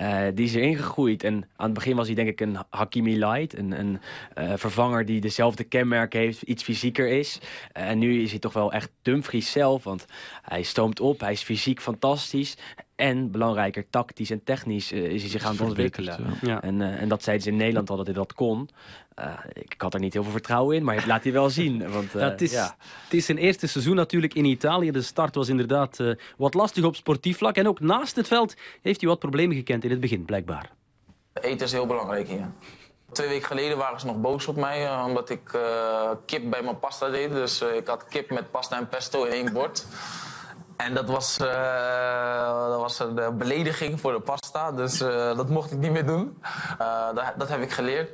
[0.00, 1.24] Uh, die is erin gegroeid.
[1.24, 3.58] En aan het begin was hij denk ik een Hakimi Light.
[3.58, 4.00] Een, een
[4.38, 7.38] uh, vervanger die dezelfde kenmerken heeft, iets fysieker is.
[7.76, 9.84] Uh, en nu is hij toch wel echt Dumfries zelf.
[9.84, 10.04] Want
[10.42, 12.56] hij stoomt op, hij is fysiek fantastisch.
[12.96, 16.38] En belangrijker, tactisch en technisch uh, is hij zich aan het ontwikkelen.
[16.42, 16.62] Ja.
[16.62, 18.68] En, uh, en dat zeiden ze in Nederland al dat hij dat kon.
[19.18, 21.78] Uh, ik had er niet heel veel vertrouwen in, maar laat hij wel zien.
[21.92, 22.76] Want, ja, het, is, ja.
[23.04, 24.90] het is zijn eerste seizoen natuurlijk in Italië.
[24.90, 25.98] De start was inderdaad
[26.36, 27.56] wat lastig op sportief vlak.
[27.56, 30.70] En ook naast het veld heeft hij wat problemen gekend in het begin, blijkbaar.
[31.32, 32.50] Eten is heel belangrijk hier.
[33.12, 35.58] Twee weken geleden waren ze nog boos op mij omdat ik
[36.26, 37.30] kip bij mijn pasta deed.
[37.30, 39.86] Dus ik had kip met pasta en pesto in één bord.
[40.76, 45.72] En dat was, uh, dat was een belediging voor de pasta, dus uh, dat mocht
[45.72, 46.42] ik niet meer doen.
[47.14, 48.10] Dat, dat heb ik geleerd.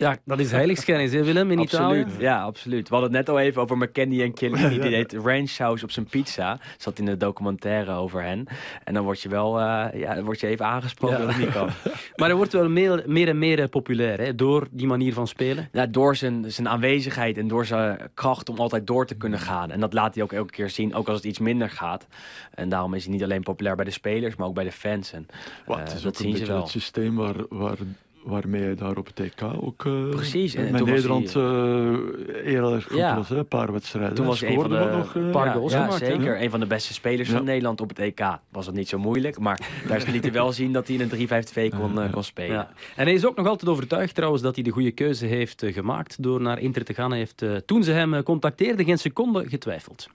[0.00, 2.22] Ja, dat is heiligschennis, hè Willem, in absoluut, Italië?
[2.22, 2.88] Ja, absoluut.
[2.88, 4.68] We hadden het net al even over McKenny en Chiellini.
[4.80, 6.58] Die deed ranch saus op zijn pizza.
[6.76, 8.46] Zat in de documentaire over hen.
[8.84, 11.24] En dan word je wel uh, ja, word je even aangesproken ja.
[11.24, 11.68] dat het niet kan.
[12.16, 14.34] maar hij wordt wel meer, meer en meer populair, hè?
[14.34, 15.68] Door die manier van spelen?
[15.72, 19.70] Ja, door zijn, zijn aanwezigheid en door zijn kracht om altijd door te kunnen gaan.
[19.70, 22.06] En dat laat hij ook elke keer zien, ook als het iets minder gaat.
[22.54, 25.12] En daarom is hij niet alleen populair bij de spelers, maar ook bij de fans.
[25.12, 25.26] En,
[25.68, 26.60] uh, het is dat zien ze wel.
[26.60, 27.36] het systeem waar...
[27.48, 27.76] waar
[28.22, 30.54] waarmee hij daar op het EK ook uh, Precies.
[30.54, 31.98] En met Nederland hij, uh,
[32.44, 33.16] heel erg goed ja.
[33.16, 33.36] was, hè?
[33.36, 34.14] een paar wedstrijden.
[34.14, 36.36] Toen was hij een van de nog, uh, paar goals ja, gemaakt, zeker.
[36.36, 36.42] Hè?
[36.44, 37.36] Een van de beste spelers ja.
[37.36, 38.20] van Nederland op het EK.
[38.48, 41.72] Was het niet zo moeilijk, maar daar liet hij wel zien dat hij in een
[41.72, 42.68] 3-5-2 kon, kon spelen.
[42.96, 46.22] En hij is ook nog altijd overtuigd trouwens dat hij de goede keuze heeft gemaakt
[46.22, 47.10] door naar Inter te gaan.
[47.10, 50.08] Hij heeft toen ze hem contacteerden geen seconde getwijfeld.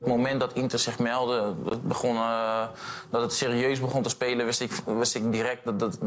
[0.00, 2.68] Op het moment dat Inter zich meldde, dat, uh,
[3.10, 5.98] dat het serieus begon te spelen, wist ik, wist ik direct dat, dat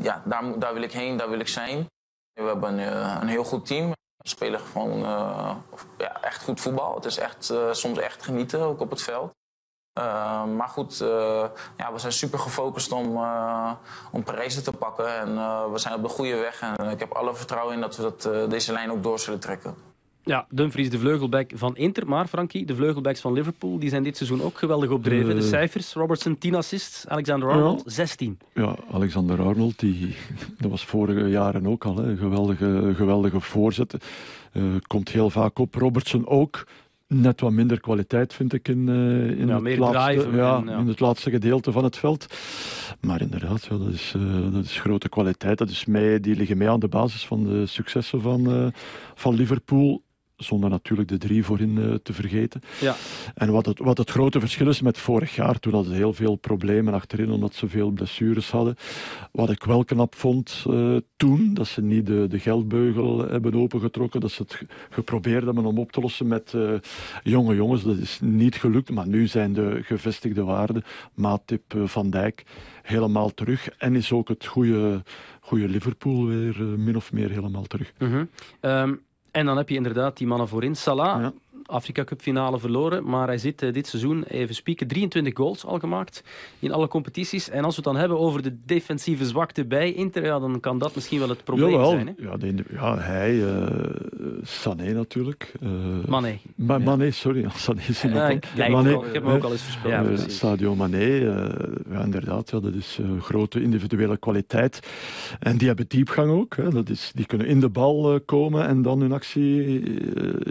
[0.00, 1.86] ja, daar, daar wil ik heen, daar wil ik zijn.
[2.32, 3.88] We hebben een, een heel goed team.
[4.16, 5.54] We spelen gewoon uh,
[5.98, 6.94] ja, echt goed voetbal.
[6.94, 9.32] Het is echt, soms echt genieten, ook op het veld.
[10.56, 10.98] maar goed,
[11.76, 13.06] ja, we zijn super gefocust om,
[14.12, 15.16] om prijzen te pakken.
[15.16, 15.34] En
[15.72, 16.60] we zijn op de goede weg.
[16.60, 19.97] En ik heb alle vertrouwen in dat we dat, deze lijn ook door zullen trekken.
[20.28, 22.08] Ja, Dumfries de vleugelback van Inter.
[22.08, 25.34] Maar Frankie, de vleugelbacks van Liverpool die zijn dit seizoen ook geweldig opdreven.
[25.34, 27.90] De cijfers, Robertson 10 assists, Alexander Arnold ja.
[27.90, 28.38] 16.
[28.54, 30.14] Ja, Alexander Arnold, die,
[30.60, 31.96] dat was vorige jaren ook al.
[31.96, 32.16] Hè.
[32.16, 34.00] Geweldige, geweldige voorzetten.
[34.52, 35.74] Uh, komt heel vaak op.
[35.74, 36.66] Robertson ook.
[37.06, 40.78] Net wat minder kwaliteit vind ik in, uh, in, ja, het, laatste, ja, en, ja.
[40.78, 42.26] in het laatste gedeelte van het veld.
[43.00, 44.14] Maar inderdaad, dat, is,
[44.52, 45.58] dat is grote kwaliteit.
[45.58, 48.72] Dat is mee, die liggen mee aan de basis van de successen van,
[49.14, 50.02] van Liverpool
[50.38, 52.60] zonder natuurlijk de drie voorin uh, te vergeten.
[52.80, 52.94] Ja.
[53.34, 56.12] En wat het, wat het grote verschil is met vorig jaar, toen hadden ze heel
[56.12, 58.76] veel problemen achterin, omdat ze veel blessures hadden.
[59.32, 64.20] Wat ik wel knap vond uh, toen, dat ze niet de, de geldbeugel hebben opengetrokken,
[64.20, 66.72] dat ze het geprobeerd hebben om op te lossen met uh,
[67.22, 67.82] jonge jongens.
[67.82, 72.44] Dat is niet gelukt, maar nu zijn de gevestigde waarden, Maatip, Van Dijk,
[72.82, 73.68] helemaal terug.
[73.68, 75.02] En is ook het goede,
[75.40, 77.92] goede Liverpool weer min of meer helemaal terug.
[77.98, 78.28] Mm -hmm.
[78.60, 79.06] um...
[79.38, 80.76] En dan heb je inderdaad die mannen voorin.
[80.76, 81.26] Salah.
[81.68, 85.78] Afrika Cup finale verloren, maar hij zit uh, dit seizoen, even spieken, 23 goals al
[85.78, 86.22] gemaakt
[86.58, 87.50] in alle competities.
[87.50, 90.78] En als we het dan hebben over de defensieve zwakte bij Inter, ja, dan kan
[90.78, 91.90] dat misschien wel het probleem Jawel.
[91.90, 92.06] zijn.
[92.06, 92.12] Hè?
[92.16, 93.66] Ja, de, ja, hij, uh,
[94.42, 95.52] Sané natuurlijk.
[95.62, 95.70] Uh,
[96.06, 96.38] Mané.
[96.54, 96.84] Ma ja.
[96.84, 97.48] Mané, sorry.
[97.54, 100.20] Sané is ja, ik, Mané, ik heb hem ook al eens verspeeld.
[100.20, 101.04] Ja, Sadio Mané,
[101.90, 104.80] ja, inderdaad, ja, dat is grote individuele kwaliteit.
[105.38, 106.56] En die hebben diepgang ook.
[106.56, 106.70] Hè.
[106.70, 109.82] Dat is, die kunnen in de bal komen en dan hun actie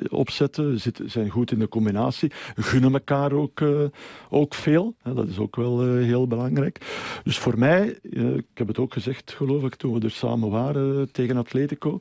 [0.10, 0.80] opzetten.
[0.80, 2.32] Zit, zijn goed in de combinatie.
[2.56, 3.80] Gunnen elkaar ook, uh,
[4.30, 4.96] ook veel.
[5.04, 6.80] Dat is ook wel uh, heel belangrijk.
[7.24, 10.50] Dus voor mij, uh, ik heb het ook gezegd geloof ik toen we er samen
[10.50, 12.00] waren tegen Atletico.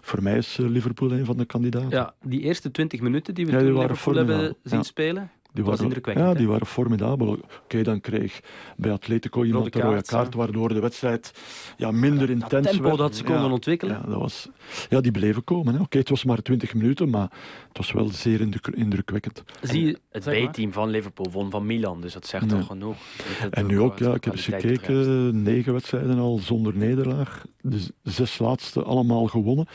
[0.00, 1.90] Voor mij is Liverpool een van de kandidaten.
[1.90, 4.82] Ja, die eerste 20 minuten die we ja, toen Liverpool hebben zien ja.
[4.82, 5.30] spelen.
[5.52, 6.26] Die waren, indrukwekkend.
[6.26, 7.28] Ja, die waren formidabel.
[7.28, 8.40] Oké, okay, dan kreeg
[8.76, 11.32] bij Atletico iemand rode een rode kaart, waardoor de wedstrijd
[11.76, 12.98] ja, minder ja, intens tempo werd.
[12.98, 13.94] dat ze konden ja, ontwikkelen.
[13.94, 14.48] Ja, dat was,
[14.88, 15.74] ja, die bleven komen.
[15.74, 17.30] Oké, okay, het was maar 20 minuten, maar
[17.68, 18.40] het was wel zeer
[18.74, 19.44] indrukwekkend.
[19.60, 22.96] Zie je, het B-team van Liverpool won van Milan, dus dat zegt toch genoeg.
[23.50, 25.32] En nu ook, ja, ik heb eens gekeken, betreft.
[25.32, 27.44] negen wedstrijden al zonder nederlaag.
[27.60, 29.66] De zes laatste allemaal gewonnen.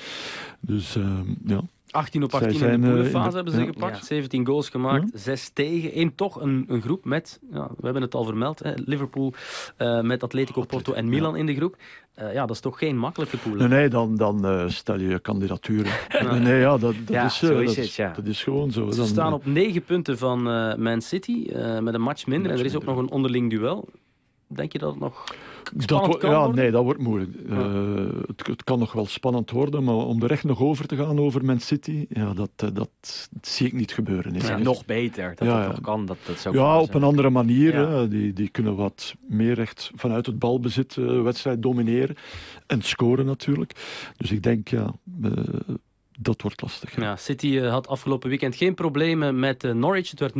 [0.59, 4.05] Dus uh, ja, 18 op 18 in de poelenfase hebben ze gepakt.
[4.05, 5.99] 17 goals gemaakt, 6 tegen.
[5.99, 9.33] Eén toch een, een groep met, ja, we hebben het al vermeld, hè, Liverpool
[9.77, 11.75] uh, met Atletico Porto en Milan in de groep.
[12.19, 13.53] Uh, ja, dat is toch geen makkelijke pool.
[13.53, 15.91] Nee, nee dan, dan uh, stel je kandidaturen.
[16.29, 18.13] Nee, nee, ja, dat, dat, is, zo is dat, het, ja.
[18.15, 18.91] dat is gewoon zo.
[18.91, 20.43] Ze staan op 9 punten van
[20.81, 22.51] Man City, met een match minder.
[22.51, 23.87] En er is ook nog een onderling duel.
[24.47, 25.23] Denk je dat het nog
[25.77, 26.55] spannend kan ja, worden?
[26.55, 27.31] Nee, dat wordt moeilijk.
[27.45, 27.57] Uh,
[28.27, 31.19] het, het, kan nog wel spannend worden, maar om er echt nog over te gaan
[31.19, 32.89] over Man City, ja, dat, dat, dat
[33.41, 34.33] zie ik niet gebeuren.
[34.33, 36.05] Ja, nog beter, dat ja, dat nog kan.
[36.05, 37.75] Dat, dat ja, op een andere manier.
[37.75, 42.15] Hè, die, die kunnen wat meer echt vanuit het balbezit uh, wedstrijd domineren.
[42.67, 43.71] En scoren natuurlijk.
[44.17, 44.93] Dus ik denk, ja...
[45.23, 45.31] Uh,
[46.19, 46.95] dat wordt lastig.
[46.95, 50.09] Ja, City had afgelopen weekend geen problemen met Norwich.
[50.09, 50.33] Het werd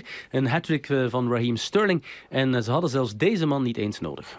[0.00, 0.06] 0-4.
[0.30, 2.04] Een hat-trick van Raheem Sterling.
[2.28, 4.38] En ze hadden zelfs deze man niet eens nodig.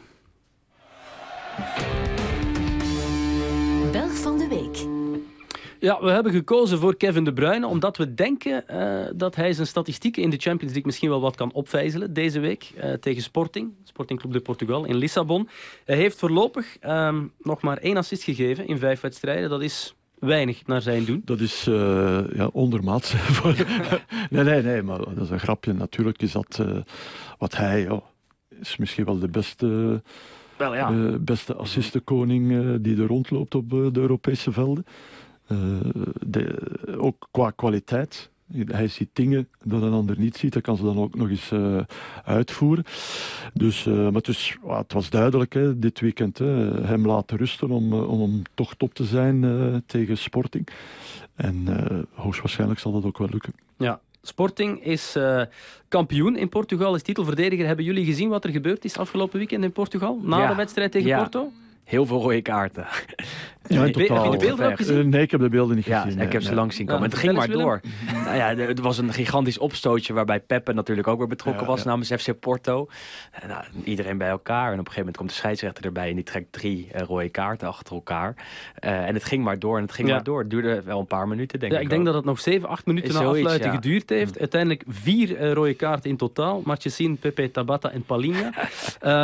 [3.91, 4.99] Belg van de Week.
[5.79, 9.67] Ja, we hebben gekozen voor Kevin De Bruyne omdat we denken uh, dat hij zijn
[9.67, 13.73] statistieken in de Champions League misschien wel wat kan opvijzelen deze week uh, tegen Sporting,
[13.83, 15.49] Sporting Club de Portugal in Lissabon.
[15.85, 19.49] Hij heeft voorlopig uh, nog maar één assist gegeven in vijf wedstrijden.
[19.49, 21.21] Dat is weinig naar zijn doen.
[21.25, 23.13] Dat is uh, ja, ondermaats.
[24.29, 25.73] nee, nee, nee, maar dat is een grapje.
[25.73, 26.61] Natuurlijk is dat
[27.37, 28.05] wat hij oh,
[28.59, 30.01] is misschien wel de beste
[30.61, 30.91] wel, ja.
[30.91, 34.85] Uh, beste assistenkoning uh, die er rondloopt op uh, de Europese velden.
[36.19, 36.55] De,
[36.97, 38.29] ook qua kwaliteit.
[38.65, 40.53] Hij ziet dingen dat een ander niet ziet.
[40.53, 41.51] Dat kan ze dan ook nog eens
[42.25, 42.83] uitvoeren.
[43.53, 46.37] Dus, maar het, is, het was duidelijk hè, dit weekend.
[46.37, 50.67] Hè, hem laten rusten om, om toch top te zijn tegen Sporting.
[51.35, 51.67] En
[52.13, 53.53] hoogstwaarschijnlijk zal dat ook wel lukken.
[53.77, 55.41] Ja, Sporting is uh,
[55.87, 57.65] kampioen in Portugal, is titelverdediger.
[57.65, 60.19] Hebben jullie gezien wat er gebeurd is afgelopen weekend in Portugal?
[60.23, 60.49] Na ja.
[60.49, 61.17] de wedstrijd tegen ja.
[61.17, 61.51] Porto?
[61.83, 62.85] Heel veel rode kaarten.
[63.67, 64.23] Ja, in totaal.
[64.23, 65.09] Heb je de beelden ook gezien?
[65.09, 66.19] nee, ik heb de beelden niet ja, gezien.
[66.19, 67.03] ik heb ze langs zien komen.
[67.03, 67.81] het ging maar door.
[68.13, 72.11] nou ja, er was een gigantisch opstootje waarbij Peppe natuurlijk ook weer betrokken was namens
[72.11, 72.87] FC Porto.
[73.47, 74.65] Nou, iedereen bij elkaar.
[74.65, 77.29] En op een gegeven moment komt de scheidsrechter erbij en die trekt drie uh, rode
[77.29, 78.35] kaarten achter elkaar.
[78.85, 80.39] Uh, en het ging maar door en het ging maar door.
[80.39, 81.83] Het duurde wel een paar minuten, denk ja, ik.
[81.83, 84.39] Ik denk dat het nog zeven, acht minuten na afluiting geduurd heeft.
[84.39, 86.61] Uiteindelijk vier uh, rode kaarten in totaal.
[86.65, 88.51] Marchessin, Pepe, Tabata en Palinha.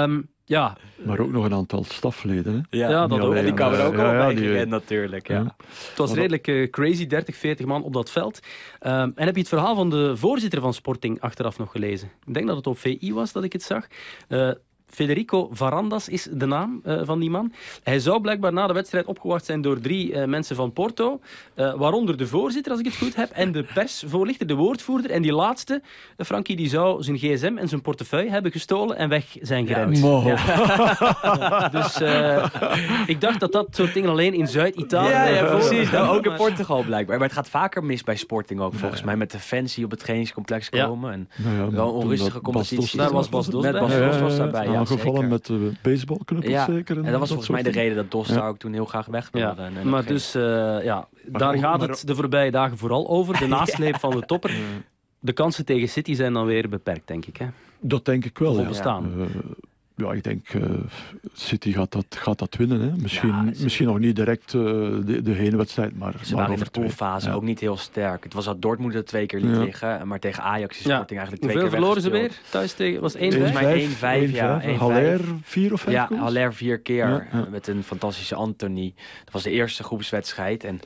[0.04, 0.78] um, ja.
[1.06, 2.54] Maar ook nog een aantal stafleden.
[2.54, 2.78] Hè?
[2.78, 3.34] Ja, ja dat ook.
[3.34, 5.28] En die kwamen er ook al bij gerend natuurlijk.
[5.28, 5.56] Ja.
[5.90, 8.40] Het was redelijk uh, crazy, 30, 40 man op dat veld.
[8.82, 12.12] Um, en heb je het verhaal van de voorzitter van Sporting achteraf nog gelezen?
[12.26, 13.88] Ik denk dat het op VI was dat ik het zag.
[14.30, 14.52] Uh,
[14.90, 17.54] Federico Varandas is de naam uh, van die man.
[17.84, 21.20] Hij zou blijkbaar na de wedstrijd opgewacht zijn door drie uh, mensen van Porto.
[21.56, 25.12] Uh, waaronder de voorzitter, als ik het goed heb, en de persvoorlichter, de woordvoerder.
[25.12, 25.82] En die laatste,
[26.18, 29.98] Frankie, die zou zijn gsm en zijn portefeuille hebben gestolen en weg zijn gerend.
[29.98, 31.70] Ja, ja.
[31.78, 32.02] dus
[33.08, 35.10] ik dacht dat dat soort dingen alleen in Zuid-Italië...
[35.10, 35.92] Ja, ja, precies.
[35.92, 37.18] Nou, ook in Portugal blijkbaar.
[37.18, 39.16] Maar het gaat vaker mis bij Sporting ook, volgens mij.
[39.16, 41.12] Met de fans die op het trainingscomplex komen.
[41.12, 43.00] En nou wel onrustige competitie.
[43.00, 44.77] Daar was Bas Dos Bas Dos was daarbij, ja.
[44.78, 46.66] Aangevallen met de baseballknuppels ja.
[46.66, 46.98] zeker.
[46.98, 49.06] En, en dat was volgens mij de reden dat Dos daar ook toen heel graag
[49.06, 49.62] weg wilde.
[49.62, 50.44] En maar dus, uh,
[50.84, 51.90] ja, maar daar gaat maar...
[51.90, 53.40] het de voorbije dagen vooral over.
[53.40, 54.56] De nasleep van de topper.
[55.20, 57.38] De kansen tegen City zijn dan weer beperkt, denk ik.
[57.38, 57.48] Hè?
[57.80, 58.62] Dat denk ik wel.
[58.62, 59.02] Ja.
[59.98, 60.64] Ja, ik denk uh,
[61.34, 62.82] City gaat dat, gaat dat winnen.
[62.82, 62.92] Hè.
[62.98, 66.60] Misschien, ja, misschien nog niet direct uh, de, de hele wedstrijd, maar Ze waren in
[66.60, 67.34] de poolfase ja.
[67.34, 68.24] ook niet heel sterk.
[68.24, 69.64] Het was dat Dortmund er twee keer liet ja.
[69.64, 72.32] liggen, maar tegen Ajax is Sporting eigenlijk twee Hoeveel keer verloren ze weer?
[72.50, 73.20] Thuis tegen, was 1-5?
[73.20, 73.52] Volgens
[74.00, 74.62] mij 1-5, ja.
[74.62, 76.22] 1 Haller vier of vijf Ja, goals?
[76.22, 78.94] Haller vier keer met een fantastische Anthony.
[79.24, 80.64] Dat was de eerste groepswedstrijd.
[80.64, 80.80] En,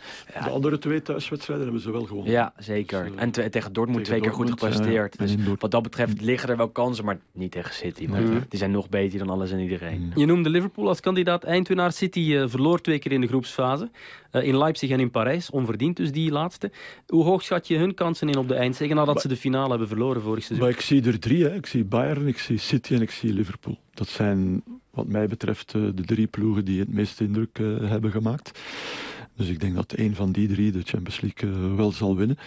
[0.43, 2.31] de andere twee thuiswedstrijden hebben ze wel gewonnen.
[2.31, 3.03] Ja, zeker.
[3.03, 5.17] Dus, uh, en tegen Dortmund twee keer goed gepresteerd.
[5.17, 8.07] Dus wat dat betreft liggen er wel kansen, maar niet tegen City.
[8.49, 10.11] Die zijn nog beter dan alles en iedereen.
[10.15, 11.91] Je noemde Liverpool als kandidaat eindwinnaar.
[11.91, 13.89] City uh, verloor twee keer in de groepsfase.
[14.31, 15.49] Uh, in Leipzig en in Parijs.
[15.49, 16.71] Onverdiend dus die laatste.
[17.07, 19.69] Hoe hoog schat je hun kansen in op de eindzege nadat maar, ze de finale
[19.69, 20.67] hebben verloren vorig seizoen?
[20.67, 21.43] Maar ik zie er drie.
[21.43, 21.55] Hè.
[21.55, 23.77] Ik zie Bayern, ik zie City en ik zie Liverpool.
[23.93, 28.59] Dat zijn wat mij betreft uh, de drie ploegen die het meeste indruk hebben gemaakt.
[29.35, 32.37] Dus ik denk dat een van die drie de Champions League uh, wel zal winnen.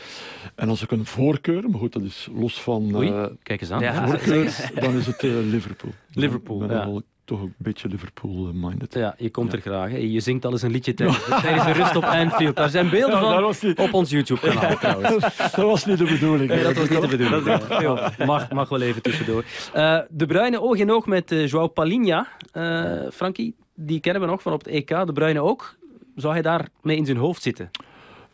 [0.54, 2.88] En als ik een voorkeur, maar goed, dat is los van...
[2.88, 3.82] Uh, Oei, kijk eens aan.
[3.82, 4.06] Ja.
[4.06, 5.92] Voorkeur, dan is het uh, Liverpool.
[6.12, 7.00] Liverpool, ik ben ja.
[7.24, 8.94] Toch een beetje Liverpool-minded.
[8.94, 9.56] Ja, je komt ja.
[9.56, 9.90] er graag.
[9.90, 9.96] Hè.
[9.96, 12.56] Je zingt al eens een liedje tijdens, tijdens de rust op Anfield.
[12.56, 13.78] Daar zijn beelden ja, van niet...
[13.78, 15.36] op ons YouTube-kanaal ja, trouwens.
[15.56, 16.50] dat was niet de bedoeling.
[16.50, 17.80] Nee, dat was niet de bedoeling.
[17.80, 18.12] Ja.
[18.26, 19.44] Mag, mag wel even tussendoor.
[19.76, 22.26] Uh, de Bruine oog in oog met uh, João Palinha.
[22.52, 24.88] Uh, Frankie, die kennen we nog van op het EK.
[24.88, 25.76] De Bruine ook.
[26.16, 27.70] Zou hij daar mee in zijn hoofd zitten?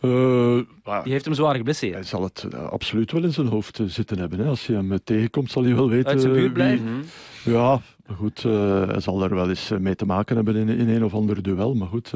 [0.01, 0.61] Uh,
[1.03, 1.95] die heeft hem zwaar geblesseerd.
[1.95, 4.39] Hij zal het uh, absoluut wel in zijn hoofd uh, zitten hebben.
[4.39, 4.47] Hè.
[4.47, 6.11] Als hij hem tegenkomt, zal hij wel weten.
[6.11, 7.05] Uit zijn buurt blijven?
[7.45, 7.55] Wie...
[7.55, 7.81] Ja,
[8.17, 8.43] goed.
[8.43, 11.75] hij zal er wel eens mee te maken hebben in, in een of ander duel.
[11.75, 12.13] Maar goed.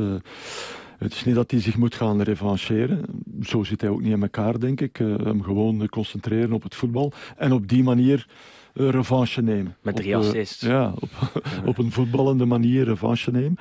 [0.98, 3.04] Het is niet dat hij zich moet gaan revancheren.
[3.42, 4.98] Zo zit hij ook niet in elkaar, denk ik.
[4.98, 7.12] Uh, hem gewoon concentreren op het voetbal.
[7.36, 8.26] En op die manier
[8.72, 9.76] revanche nemen.
[9.82, 10.60] Met drie assists.
[10.60, 11.10] ja, op,
[11.66, 13.56] op, een voetballende manier revanche nemen.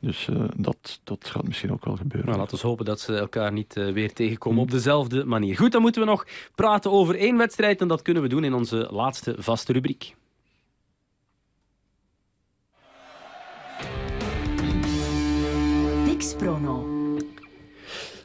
[0.00, 2.28] Dus uh, dat, dat gaat misschien ook wel gebeuren.
[2.28, 5.56] Nou, laten we hopen dat ze elkaar niet uh, weer tegenkomen op dezelfde manier.
[5.56, 7.80] Goed, dan moeten we nog praten over één wedstrijd.
[7.80, 10.14] En dat kunnen we doen in onze laatste vaste rubriek.
[16.18, 16.97] Pix Prono.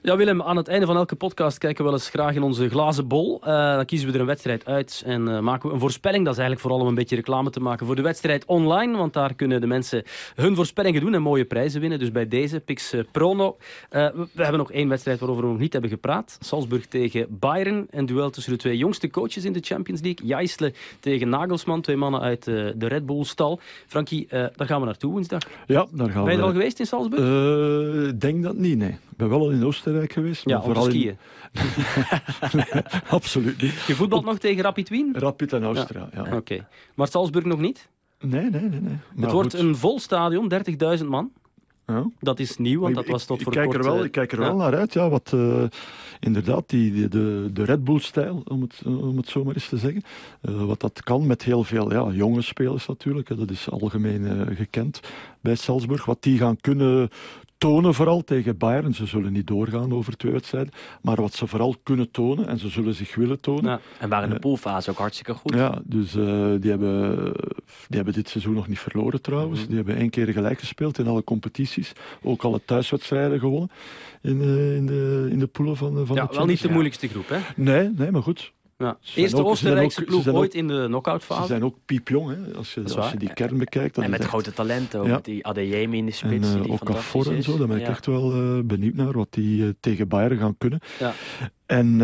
[0.06, 2.70] Ja, Willem, aan het einde van elke podcast kijken we wel eens graag in onze
[2.70, 3.40] glazen bol.
[3.40, 6.24] Uh, dan kiezen we er een wedstrijd uit en uh, maken we een voorspelling.
[6.24, 8.98] Dat is eigenlijk vooral om een beetje reclame te maken voor de wedstrijd online.
[8.98, 10.04] Want daar kunnen de mensen
[10.36, 12.00] hun voorspellingen doen en mooie prijzen winnen.
[12.00, 13.58] Dus bij deze, Pix uh, Prono.
[13.90, 16.38] we hebben nog één wedstrijd waarover we nog niet hebben gepraat.
[16.40, 17.88] Salzburg tegen Bayern.
[17.90, 20.28] Een duel tussen de twee jongste coaches in de Champions League.
[20.28, 23.60] Jijsle tegen Nagelsman, twee mannen uit de Red Bull-stal.
[23.88, 25.42] Frankie, daar gaan we naartoe woensdag.
[25.68, 26.26] Ja, daar gaan we.
[26.26, 28.10] Ben je er al geweest in Salzburg?
[28.10, 28.98] Ik denk dat niet, nee.
[29.14, 30.50] Ik ben wel al in Oostenrijk geweest.
[30.50, 31.18] Ja, vooral skiën.
[32.54, 33.82] nee, absoluut niet.
[33.88, 35.14] Je voetbalt nog tegen Rapid Wien?
[35.18, 36.26] Rapid en Austria, ja.
[36.26, 36.36] ja.
[36.36, 36.68] Oké.
[36.96, 37.90] Maar Salzburg nog niet?
[38.20, 38.80] Nee, nee, nee.
[38.80, 38.98] nee.
[39.20, 40.52] het wordt een vol stadion,
[41.00, 41.32] 30.000 man.
[41.88, 42.06] Ja.
[42.20, 43.86] Dat is nieuw, want dat was tot voor ik kijk kort...
[43.86, 45.64] Er wel, ik kijk er wel naar uit, ja, wat uh,
[46.20, 50.02] inderdaad die, de, de Red Bull-stijl, om het, om het zo maar eens te zeggen.
[50.42, 54.58] Uh, wat dat kan met heel veel ja, jonge spelers natuurlijk, dat is algemeen uh,
[54.58, 55.00] gekend
[55.42, 56.06] bij Salzburg.
[56.06, 57.10] Wat die gaan kunnen
[57.58, 58.94] tonen vooral tegen Bayern.
[58.94, 60.74] Ze zullen niet doorgaan over twee wedstrijden.
[61.02, 63.72] Maar wat ze vooral kunnen tonen, en ze zullen zich willen tonen.
[63.72, 65.54] Ja, en waren in de poolfase ook hartstikke goed.
[65.54, 66.24] Ja, dus uh,
[66.60, 67.16] die, hebben,
[67.88, 69.60] die hebben dit seizoen nog niet verloren trouwens.
[69.60, 69.68] Mm -hmm.
[69.68, 71.92] Die hebben één keer gelijk gespeeld in alle competities.
[72.22, 73.70] Ook alle thuiswedstrijden gewonnen
[74.22, 77.08] in, uh, in, de, in de poelen van, van ja, de wel niet de moeilijkste
[77.08, 77.38] groep, hè?
[77.56, 78.52] Nee, nee maar goed.
[78.84, 78.98] Ja.
[79.16, 81.42] Eerste Oostenrijkse ook, ploeg ooit in de knock-outfase.
[81.42, 82.56] Ze zijn ook piepjong, hè?
[82.58, 83.98] Als, je, als je die kern bekijkt.
[83.98, 84.30] En met echt...
[84.30, 85.14] grote talenten, ook ja.
[85.14, 86.52] met die Adeyemi in de spits.
[86.52, 87.90] En uh, die ook Affor en zo, daar ben ik ja.
[87.90, 90.80] echt wel uh, benieuwd naar wat die uh, tegen Bayern gaan kunnen.
[91.00, 91.14] Ja.
[91.66, 92.00] En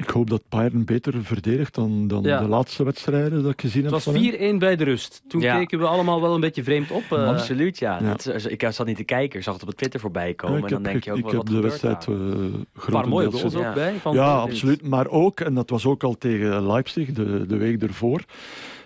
[0.00, 2.40] ik hoop dat Bayern beter verdedigt dan, dan ja.
[2.40, 3.92] de laatste wedstrijden dat ik gezien heb.
[3.92, 5.22] Het was 4-1 bij de rust.
[5.28, 5.58] Toen ja.
[5.58, 7.02] keken we allemaal wel een beetje vreemd op.
[7.12, 7.28] Uh...
[7.28, 7.98] Absoluut, ja.
[8.02, 8.14] ja.
[8.14, 10.62] Dat, ik zat niet te kijken, ik zag het op Twitter voorbij komen.
[10.62, 13.30] en dan denk je ook ik wel, heb wat de wedstrijd uh, Een paar mooie
[13.30, 13.94] goals ook bij.
[13.94, 14.88] Van ja, absoluut.
[14.88, 18.24] Maar ook, en dat was ook al tegen Leipzig, de, de week ervoor,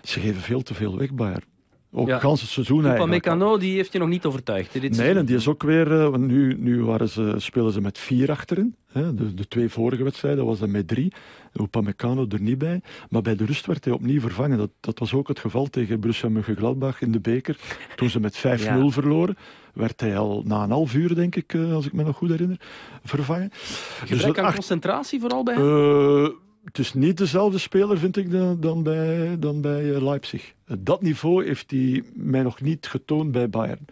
[0.03, 1.43] ze geven veel te veel weg, Bayern.
[1.91, 2.29] Ook ja.
[2.29, 3.11] het seizoen eigenlijk.
[3.11, 4.81] Meccano die heeft je nog niet overtuigd.
[4.81, 5.91] Dit nee, en die is ook weer...
[5.91, 8.75] Uh, nu nu waren ze, spelen ze met vier achterin.
[8.95, 9.13] Hè.
[9.13, 11.13] De, de twee vorige wedstrijden was dat met drie.
[11.61, 12.81] Upamecano er niet bij.
[13.09, 14.57] Maar bij de rust werd hij opnieuw vervangen.
[14.57, 17.57] Dat, dat was ook het geval tegen Borussia Mönchengladbach in de beker.
[17.95, 18.89] Toen ze met 5-0 ja.
[18.89, 19.37] verloren,
[19.73, 22.29] werd hij al na een half uur, denk ik, uh, als ik me nog goed
[22.29, 22.59] herinner,
[23.03, 23.49] vervangen.
[23.51, 24.53] Gebrek dus aan acht...
[24.53, 25.63] concentratie vooral bij hem?
[25.63, 26.29] Uh,
[26.63, 30.53] het is niet dezelfde speler, vind ik, dan, dan bij, dan bij Leipzig.
[30.79, 33.85] Dat niveau heeft hij mij nog niet getoond bij Bayern.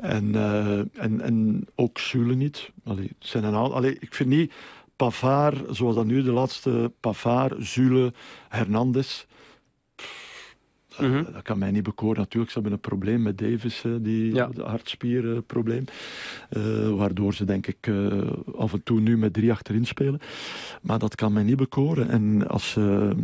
[0.00, 2.70] En, uh, en, en ook Zule niet.
[2.84, 4.52] Allee, het zijn een ik vind niet
[4.96, 8.12] Pavard, zoals dat nu de laatste Pavard, Zule,
[8.48, 9.24] Hernandez.
[10.88, 11.26] Dat, -hmm.
[11.32, 12.18] dat, kan mij niet bekoren.
[12.18, 14.50] Natuurlijk, ze hebben een probleem met Davis, die ja.
[14.56, 15.84] hartspierprobleem.
[16.50, 20.20] Uh, waardoor ze, denk ik, uh, af en toe nu met drie achterin spelen.
[20.82, 22.08] Maar dat kan mij niet bekoren.
[22.08, 23.14] En als ze,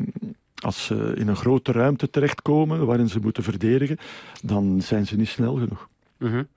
[0.55, 3.99] als ze in een grote ruimte terechtkomen waarin ze moeten verdedigen,
[4.43, 5.89] dan zijn ze niet snel genoeg.
[6.19, 6.49] -hmm.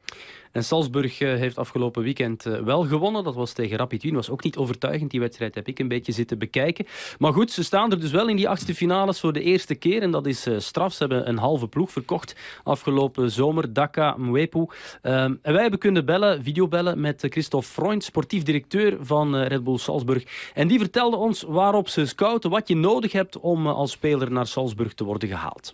[0.52, 3.24] En Salzburg uh, heeft afgelopen weekend uh, wel gewonnen.
[3.24, 4.16] Dat was tegen Rapid Wien.
[4.16, 5.12] was ook niet overtuigend.
[5.12, 6.86] Die wedstrijd heb ik een beetje zitten bekijken.
[7.18, 10.02] Maar goed, ze staan er dus wel in die achtste finales voor de eerste keer.
[10.02, 10.94] En dat is uh, straf.
[10.94, 13.74] Ze hebben een halve ploeg verkocht afgelopen zomer.
[13.74, 14.66] Dhaka, Mwepu.
[15.02, 20.52] en wij hebben kunnen bellen, videobellen met Christophe Freund, sportief directeur van Red Bull Salzburg.
[20.54, 24.48] En die vertelde ons waarop ze scouten, wat je nodig hebt om als speler naar
[24.48, 25.74] Salzburg te worden gehaald.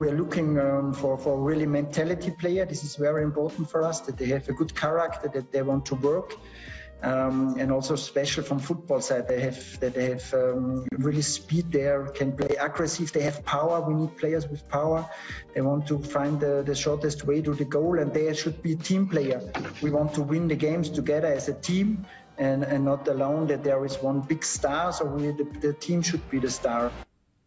[0.00, 2.64] We're looking um, for, for really mentality player.
[2.64, 5.84] This is very important for us that they have a good character, that they want
[5.86, 6.36] to work.
[7.02, 11.70] Um, and also special from football side, they have that they have um, really speed
[11.70, 13.12] there, can play aggressive.
[13.12, 13.80] They have power.
[13.80, 15.08] We need players with power.
[15.54, 18.76] They want to find the, the shortest way to the goal, and they should be
[18.76, 19.40] team player.
[19.82, 22.06] We want to win the games together as a team,
[22.38, 24.92] and, and not alone that there is one big star.
[24.92, 26.90] So we, the, the team should be the star.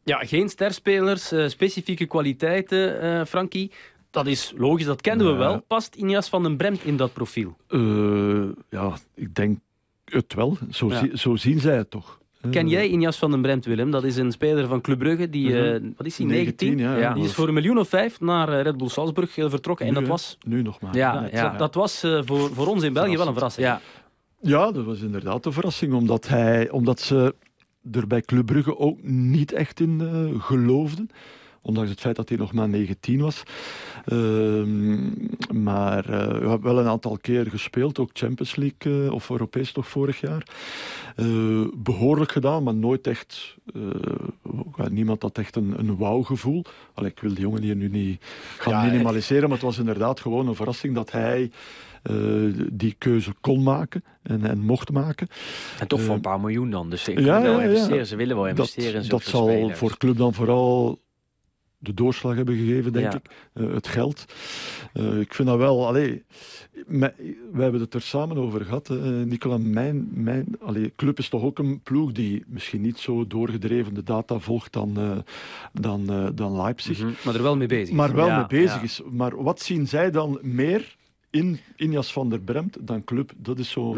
[0.04, 3.72] Ja, geen sterspelers, uh, specifieke kwaliteiten, uh, Frankie.
[4.12, 5.62] Dat is logisch, dat kenden we wel.
[5.62, 7.56] Past Inias van den Bremt in dat profiel?
[7.70, 9.60] Uh, ja, ik denk
[10.06, 10.58] het wel.
[10.72, 11.00] Zo, ja.
[11.00, 12.22] zi zo zien zij het toch.
[12.52, 13.92] Ken jij Inias van den Bremt, Willem?
[13.92, 15.30] Dat is een speler van Club Brugge.
[15.30, 15.94] Die, -hmm.
[15.98, 16.68] wat is hij, 19?
[16.68, 17.14] 19 ja, ja.
[17.14, 19.86] Die is voor een miljoen of vijf naar Red Bull Salzburg vertrokken.
[19.86, 20.38] Nu, en dat was...
[20.46, 20.96] Nu nog maar.
[20.96, 21.50] Ja, ja.
[21.50, 23.66] Dat, dat, was voor, voor ons in België wel een verrassing.
[23.66, 23.82] Ja.
[24.40, 25.94] ja, dat was inderdaad een verrassing.
[25.94, 27.36] Omdat, hij, omdat ze
[27.92, 31.10] er bij Club Brugge ook niet echt in uh, geloofden.
[31.62, 33.44] ondanks het feit dat hij nog maar 19 was.
[34.06, 35.10] Ehm,
[35.64, 39.88] maar uh, we hebben wel een aantal keer gespeeld, ook Champions League of Europees toch
[39.88, 40.48] vorig jaar.
[41.76, 43.58] behoorlijk gedaan, maar nooit echt.
[44.90, 46.66] niemand had echt een, een wauw-gevoel.
[47.04, 48.24] ik wil die jongen hier nu niet
[48.58, 51.52] gaan minimaliseren, maar het was inderdaad gewoon een verrassing dat hij.
[52.12, 55.28] Uh, die keuze kon maken en, en mocht maken.
[55.80, 56.90] En toch voor een eh, paar miljoen dan.
[56.90, 58.06] Dus ze ja, wel investeren.
[58.06, 61.02] Ze willen wel investeren dat, in Dat zal voor club dan vooral
[61.84, 63.30] de doorslag hebben gegeven, denk ik.
[63.54, 64.26] Uh, het geld.
[64.94, 65.88] Uh, ik vind dat wel...
[65.88, 66.24] Allee,
[66.88, 69.58] we hebben het er samen over gehad, uh, Nicola.
[69.58, 74.04] Mijn, mijn allee, club is toch ook een ploeg die misschien niet zo doorgedreven de
[74.04, 75.24] data volgt dan,
[75.74, 77.00] dan, dan Leipzig.
[77.00, 77.16] Mm -hmm.
[77.26, 77.96] Maar er wel mee bezig is.
[77.96, 79.02] Maar wel mee bezig is.
[79.12, 80.96] Maar wat zien zij dan meer
[81.34, 83.32] in Injas van der Bremt dan club?
[83.38, 83.96] Dat is zo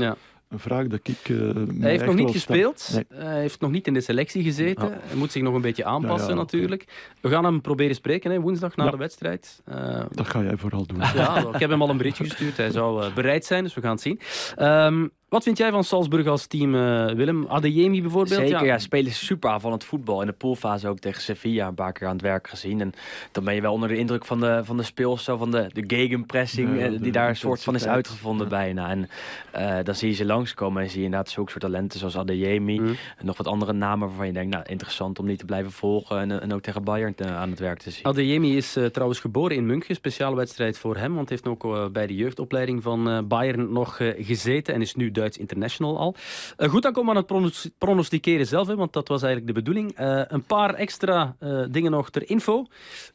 [0.49, 1.29] een vraag dat ik.
[1.29, 3.01] Uh, hij heeft nog niet gespeeld.
[3.13, 4.99] Hij heeft nog niet in de selectie gezeten.
[5.03, 7.11] Hij moet zich nog een beetje aanpassen, natuurlijk.
[7.21, 9.61] We gaan hem proberen spreken hè, woensdag na de wedstrijd.
[9.69, 10.99] Uh, dat ga jij vooral doen.
[10.99, 12.57] Ja, ik heb hem al een berichtje gestuurd.
[12.57, 14.19] Hij zou uh, bereid zijn, dus we gaan het zien.
[14.59, 17.45] Um, wat vind jij van Salzburg als team, uh, Willem?
[17.47, 18.39] Adeyemi bijvoorbeeld?
[18.39, 18.63] Zeker, ja.
[18.63, 20.21] ja spelen super het voetbal.
[20.21, 22.81] In de poolfase ook tegen Sevilla een paar keer aan het werk gezien.
[22.81, 22.93] En
[23.31, 25.83] dan ben je wel onder de indruk van de, van de speelstijl, van de, de
[25.87, 26.79] gegenpressing...
[26.79, 28.89] Ja, die daar een soort van is uitgevonden bijna.
[28.89, 29.09] En
[29.55, 32.79] uh, dan zie je ze langskomen en zie je inderdaad zulke soort talenten zoals Adeyemi.
[32.79, 32.95] Mm.
[33.17, 36.19] En nog wat andere namen waarvan je denkt, nou, interessant om die te blijven volgen.
[36.19, 38.05] En, en ook tegen Bayern te, aan het werk te zien.
[38.05, 39.95] Adeyemi is uh, trouwens geboren in München.
[39.95, 44.73] Speciale wedstrijd voor hem, want heeft ook bij de jeugdopleiding van Bayern nog gezeten.
[44.73, 46.15] En is nu Duits international al.
[46.57, 49.61] Uh, goed, dan komen we aan het pronosticeren zelf, hè, want dat was eigenlijk de
[49.61, 49.99] bedoeling.
[49.99, 52.65] Uh, een paar extra uh, dingen nog ter info.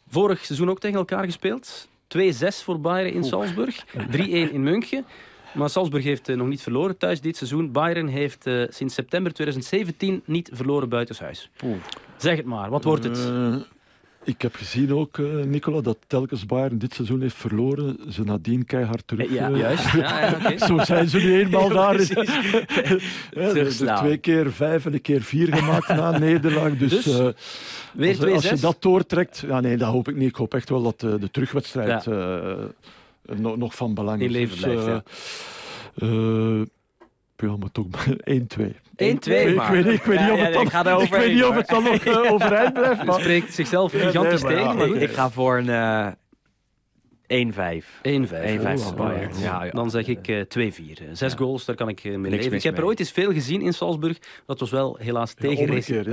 [0.08, 1.88] Vorig seizoen ook tegen elkaar gespeeld.
[2.18, 2.18] 2-6
[2.64, 3.84] voor Bayern in Salzburg.
[3.96, 5.04] 3-1 in München.
[5.54, 7.72] Maar Salzburg heeft nog niet verloren thuis dit seizoen.
[7.72, 11.50] Bayern heeft sinds september 2017 niet verloren buitenshuis.
[12.16, 13.18] Zeg het maar, wat wordt het?
[14.24, 17.96] Ik heb gezien ook, uh, Nicola, dat telkens Bayern dit seizoen heeft verloren.
[18.08, 19.32] Ze nadien keihard terug.
[19.32, 19.92] Ja, uh, juist.
[19.92, 20.58] Ja, ja, okay.
[20.68, 22.00] Zo zijn ze nu eenmaal daar.
[23.30, 26.76] ja, dus twee keer vijf en een keer vier gemaakt na nederlaag.
[26.76, 27.28] Dus, dus uh,
[27.92, 29.44] weer als, als, je dat doortrekt...
[29.46, 30.28] Ja, nee, dat hoop ik niet.
[30.28, 32.06] Ik hoop echt wel dat de terugwedstrijd
[33.22, 34.26] nog, nog van belang is.
[34.26, 35.02] In leven
[35.94, 36.66] dus,
[37.46, 38.10] maar toch 1-2.
[38.10, 38.16] 1-2
[39.00, 42.04] Ik weet, ik weet niet of het dan, ik weet niet of het dan nog
[42.04, 43.00] uh, overeind blijft.
[43.06, 44.76] Het spreekt zichzelf gigantisch tegen.
[44.76, 46.06] Maar ik, ik, ga voor een uh,
[47.30, 47.32] 1-5.
[47.32, 47.32] 1-5.
[48.02, 49.38] 1-5 Bayern.
[49.38, 49.70] Ja, ja.
[49.70, 51.10] Dan zeg ik uh, 2-4.
[51.12, 51.38] Zes ja.
[51.38, 52.52] goals, daar kan ik mee Niks leven.
[52.52, 54.18] Ik heb er ooit eens veel gezien in Salzburg.
[54.46, 56.06] Dat was wel helaas tegen Racing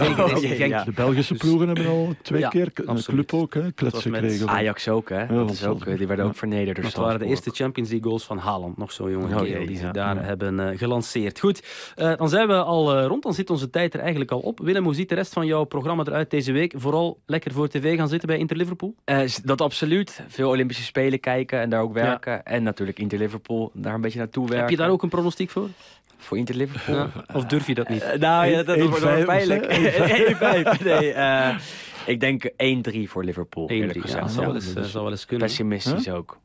[0.57, 0.86] Genk.
[0.86, 4.47] De Belgische dus, ploegen hebben al twee keer, een club ook, hè, kletsen gekregen.
[4.47, 5.28] Ajax ook, hè.
[5.28, 8.38] Dat is ook, die werden ook vernederd Dat waren de eerste Champions League goals van
[8.38, 8.78] Haaland.
[8.78, 11.39] Nog zo'n jonge kerel die ze daar hebben uh, gelanceerd.
[11.39, 11.63] Goed,
[11.95, 13.24] uh, dan zijn we al uh, rond.
[13.24, 14.59] Dan zit onze tijd er eigenlijk al op.
[14.59, 16.74] Willem, hoe ziet de rest van jouw programma eruit deze week?
[16.78, 18.95] Vooral lekker voor tv gaan zitten bij Inter Liverpool?
[19.43, 20.24] dat absoluut.
[20.28, 22.45] Veel Olympische Spelen kijken en daar ook werken.
[22.45, 24.60] En natuurlijk Inter Liverpool, daar een beetje naartoe werken.
[24.60, 25.70] Heb je daar ook een pronostiek voor?
[26.18, 27.08] Voor Inter Liverpool?
[27.34, 28.03] Of durf je dat niet?
[28.03, 29.66] Uh, nou ja, dat wordt wel pijnlijk.
[30.80, 30.84] 1-5.
[30.84, 31.58] nee, uh,
[32.05, 33.70] ik denk 1-3 voor Liverpool.
[33.72, 35.47] 1-3, ja, dat zal, wel eens, uh, zal wel eens kunnen.
[35.47, 36.16] Pessimistisch huh?
[36.16, 36.39] ook.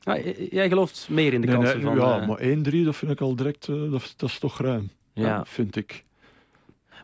[0.00, 0.18] Ja,
[0.50, 1.96] jij gelooft meer in de kansen nee, van...
[1.96, 3.66] Ja, maar 1-3, dat vind ik al direct...
[3.66, 4.90] dat, dat, is toch ruim.
[5.12, 5.44] Ja.
[5.44, 6.04] vind ik.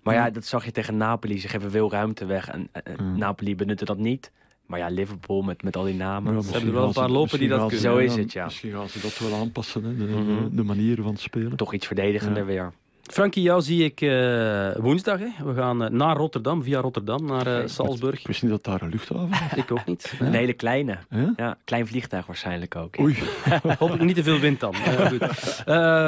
[0.03, 1.39] Maar ja, dat zag je tegen Napoli.
[1.39, 2.49] Ze geven veel ruimte weg.
[2.49, 2.71] En
[3.01, 3.19] mm.
[3.19, 4.33] Napoli benutte dat niet.
[4.67, 6.35] Maar ja, Liverpool met, met al die namen.
[6.35, 7.81] Ja, ze hebben er wel een paar lopen die dat kunnen.
[7.81, 8.45] Zo is het, ja.
[8.45, 10.57] Misschien gaan ze dat wel aanpassen, hè, de, mm -hmm.
[10.57, 11.57] de manier van spelen.
[11.57, 12.49] Toch iets verdedigender ja.
[12.49, 12.73] weer.
[13.11, 15.19] Frankie, jou zie ik uh, woensdag.
[15.19, 15.45] Hè.
[15.45, 18.21] We gaan uh, naar Rotterdam, via Rotterdam, naar uh, Salzburg.
[18.21, 19.39] Ik wist niet dat daar een luchthaven was.
[19.65, 20.13] ik ook niet.
[20.19, 20.99] Een hele kleine.
[21.11, 21.33] Ja?
[21.37, 21.57] ja?
[21.65, 22.99] klein vliegtuig waarschijnlijk ook.
[23.01, 23.19] Oei.
[23.79, 24.75] Hopelijk niet te veel wind dan.
[24.75, 25.65] goed.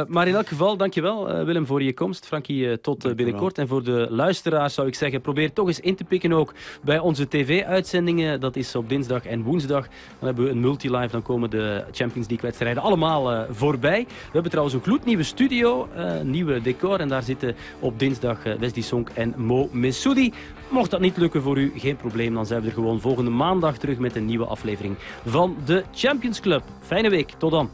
[0.08, 2.26] maar in elk geval, dankjewel Willem voor je komst.
[2.26, 3.58] Frankie, tot binnenkort.
[3.58, 6.98] En voor de luisteraars zou ik zeggen, probeer toch eens in te pikken ook bij
[6.98, 8.40] onze tv-uitzendingen.
[8.40, 9.86] Dat is op dinsdag en woensdag.
[10.18, 11.10] Dan hebben we een multilive.
[11.10, 14.04] Dan komen de Champions League-wedstrijden allemaal voorbij.
[14.08, 15.88] We hebben trouwens een gloednieuwe studio,
[16.22, 16.87] nieuwe decor.
[16.96, 20.32] En daar zitten op dinsdag uh, Wesley Sonk en Mo Messoudi.
[20.68, 22.34] Mocht dat niet lukken voor u, geen probleem.
[22.34, 26.40] Dan zijn we er gewoon volgende maandag terug met een nieuwe aflevering van de Champions
[26.40, 26.62] Club.
[26.80, 27.70] Fijne week, tot dan.